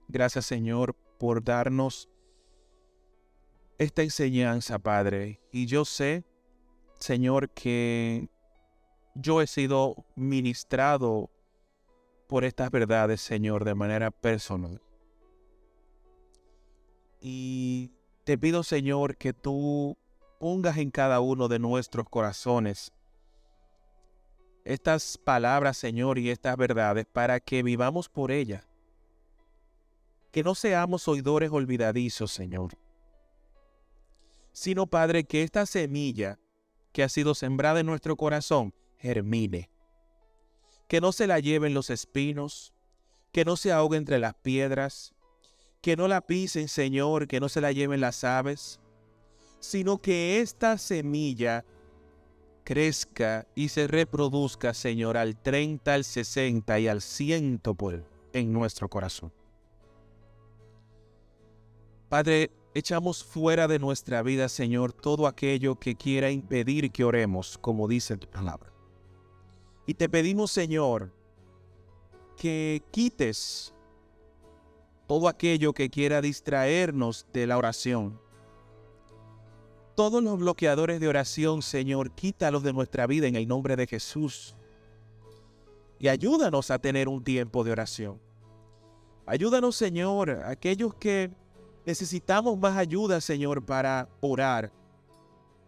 Gracias, 0.08 0.45
Señor, 0.45 0.95
por 1.18 1.43
darnos 1.43 2.09
esta 3.78 4.03
enseñanza, 4.03 4.80
Padre. 4.80 5.39
Y 5.51 5.66
yo 5.66 5.86
sé, 5.86 6.24
Señor, 6.99 7.49
que 7.49 8.30
yo 9.16 9.41
he 9.41 9.47
sido 9.47 9.95
ministrado 10.16 11.30
por 12.28 12.43
estas 12.43 12.72
verdades, 12.72 13.22
Señor, 13.22 13.63
de 13.66 13.76
manera 13.76 14.11
personal. 14.11 14.82
Y 17.22 17.91
te 18.24 18.38
pido, 18.38 18.63
Señor, 18.63 19.18
que 19.18 19.34
tú 19.34 19.97
pongas 20.39 20.78
en 20.78 20.91
cada 20.91 21.20
uno 21.22 21.47
de 21.47 21.59
nuestros 21.59 22.07
corazones 22.09 22.91
estas 24.63 25.18
palabras, 25.20 25.78
Señor, 25.78 26.18
y 26.18 26.32
estas 26.32 26.57
verdades 26.57 27.05
para 27.05 27.39
que 27.39 27.63
vivamos 27.63 28.09
por 28.09 28.32
ellas. 28.32 28.68
Que 30.36 30.44
no 30.44 30.54
seamos 30.54 31.08
oidores 31.08 31.50
olvidadizos, 31.52 32.32
Señor 32.32 32.78
sino 34.56 34.88
Padre, 34.88 35.26
que 35.26 35.44
esta 35.44 35.66
semilla 35.66 36.40
que 36.94 37.04
ha 37.04 37.10
sido 37.10 37.36
sembrada 37.36 37.82
en 37.82 37.86
nuestro 37.86 38.16
corazón 38.16 38.74
germine. 38.98 39.70
Que 40.88 41.02
no 41.02 41.12
se 41.12 41.28
la 41.28 41.42
lleven 41.42 41.74
los 41.74 41.90
espinos, 41.90 42.74
que 43.34 43.44
no 43.44 43.58
se 43.58 43.74
ahogue 43.74 43.98
entre 43.98 44.18
las 44.18 44.34
piedras, 44.34 45.14
que 45.82 45.98
no 45.98 46.08
la 46.08 46.22
pisen, 46.22 46.70
Señor, 46.70 47.28
que 47.28 47.42
no 47.42 47.50
se 47.50 47.60
la 47.60 47.74
lleven 47.74 48.00
las 48.00 48.24
aves, 48.24 48.80
sino 49.60 50.02
que 50.02 50.40
esta 50.40 50.78
semilla 50.78 51.66
crezca 52.64 53.46
y 53.56 53.68
se 53.68 53.88
reproduzca, 53.88 54.74
Señor, 54.74 55.18
al 55.18 55.36
30, 55.36 55.94
al 55.94 56.06
60 56.06 56.80
y 56.80 56.88
al 56.88 57.02
100 57.02 57.60
por 57.60 58.06
en 58.32 58.54
nuestro 58.54 58.88
corazón. 58.90 59.34
Padre, 62.16 62.49
echamos 62.74 63.26
fuera 63.26 63.68
de 63.68 63.78
nuestra 63.78 64.24
vida, 64.24 64.47
Señor, 64.47 64.93
todo 64.93 65.28
aquello 65.28 65.76
que 65.76 65.95
quiera 65.95 66.32
impedir 66.32 66.89
que 66.89 67.03
oremos, 67.03 67.57
como 67.57 67.89
dice 67.89 68.16
tu 68.16 68.26
palabra. 68.26 68.72
Y 69.86 69.95
te 69.95 70.07
pedimos, 70.07 70.49
Señor, 70.49 71.11
que 72.38 72.82
quites 72.91 73.74
todo 75.07 75.28
aquello 75.28 75.74
que 75.74 75.89
quiera 75.89 76.22
distraernos 76.22 77.28
de 77.34 77.47
la 77.47 77.57
oración. 77.57 78.18
Todos 79.95 80.24
los 80.24 80.39
bloqueadores 80.39 81.01
de 81.01 81.09
oración, 81.09 81.61
Señor, 81.61 82.11
quítalos 82.11 82.63
de 82.63 82.72
nuestra 82.72 83.07
vida 83.07 83.28
en 83.28 83.36
el 83.36 83.45
nombre 83.45 83.76
de 83.76 83.88
Jesús. 83.88 84.55
Y 85.99 86.07
ayúdanos 86.07 86.72
a 86.72 86.80
tener 86.80 87.09
un 87.09 87.22
tiempo 87.22 87.66
de 87.66 87.74
oración. 87.74 88.22
Ayúdanos, 89.26 89.76
Señor, 89.76 90.30
aquellos 90.45 90.95
que 90.95 91.30
Necesitamos 91.86 92.58
más 92.58 92.76
ayuda, 92.78 93.22
Señor, 93.22 93.64
para 93.64 94.10
orar, 94.20 94.72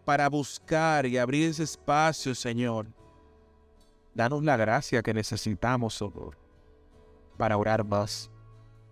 para 0.04 0.28
buscar 0.28 1.06
y 1.06 1.16
abrir 1.16 1.50
ese 1.50 1.62
espacio, 1.62 2.34
Señor. 2.34 2.86
Danos 4.14 4.42
la 4.42 4.56
gracia 4.56 5.02
que 5.02 5.14
necesitamos, 5.14 5.94
Señor, 5.94 6.36
para 7.36 7.56
orar 7.56 7.84
más 7.84 8.30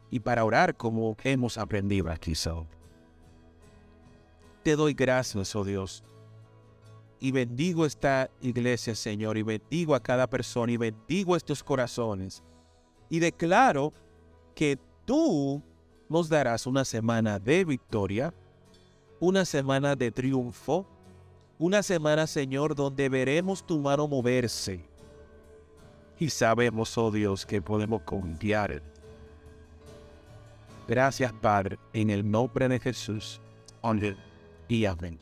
y 0.09 0.21
para 0.21 0.45
orar 0.45 0.77
como 0.77 1.17
hemos 1.25 1.59
aprendido 1.59 2.11
aquí, 2.11 2.35
Señor. 2.35 2.67
Te 4.63 4.77
doy 4.77 4.95
gracias, 4.95 5.55
oh 5.57 5.65
Dios, 5.65 6.05
y 7.19 7.33
bendigo 7.33 7.87
esta 7.87 8.31
iglesia, 8.41 8.95
Señor, 8.95 9.37
y 9.39 9.43
bendigo 9.43 9.95
a 9.95 10.01
cada 10.01 10.29
persona, 10.29 10.73
y 10.73 10.77
bendigo 10.77 11.35
estos 11.35 11.63
corazones, 11.63 12.43
y 13.09 13.19
declaro 13.19 13.93
que 14.55 14.79
tú 15.05 15.63
nos 16.09 16.29
darás 16.29 16.67
una 16.67 16.85
semana 16.85 17.39
de 17.39 17.65
victoria, 17.65 18.33
una 19.21 19.45
semana 19.45 19.97
de 19.97 20.11
triunfo, 20.11 20.87
una 21.59 21.83
semana, 21.83 22.27
Señor, 22.27 22.75
donde 22.75 23.09
veremos 23.09 23.67
tu 23.67 23.79
mano 23.79 24.07
moverse. 24.07 24.85
y 26.19 26.31
sabemos, 26.31 26.97
oh 26.97 27.11
Dios, 27.11 27.45
que 27.45 27.61
podemos 27.61 28.03
confiar. 28.03 28.83
Gracias, 30.89 31.33
Padre, 31.33 31.79
en 31.93 32.11
el 32.11 32.29
nombre 32.31 32.69
de 32.69 32.79
Jesús. 32.81 33.41
Amén 33.83 34.17
y 34.69 34.85
amén. 34.85 35.19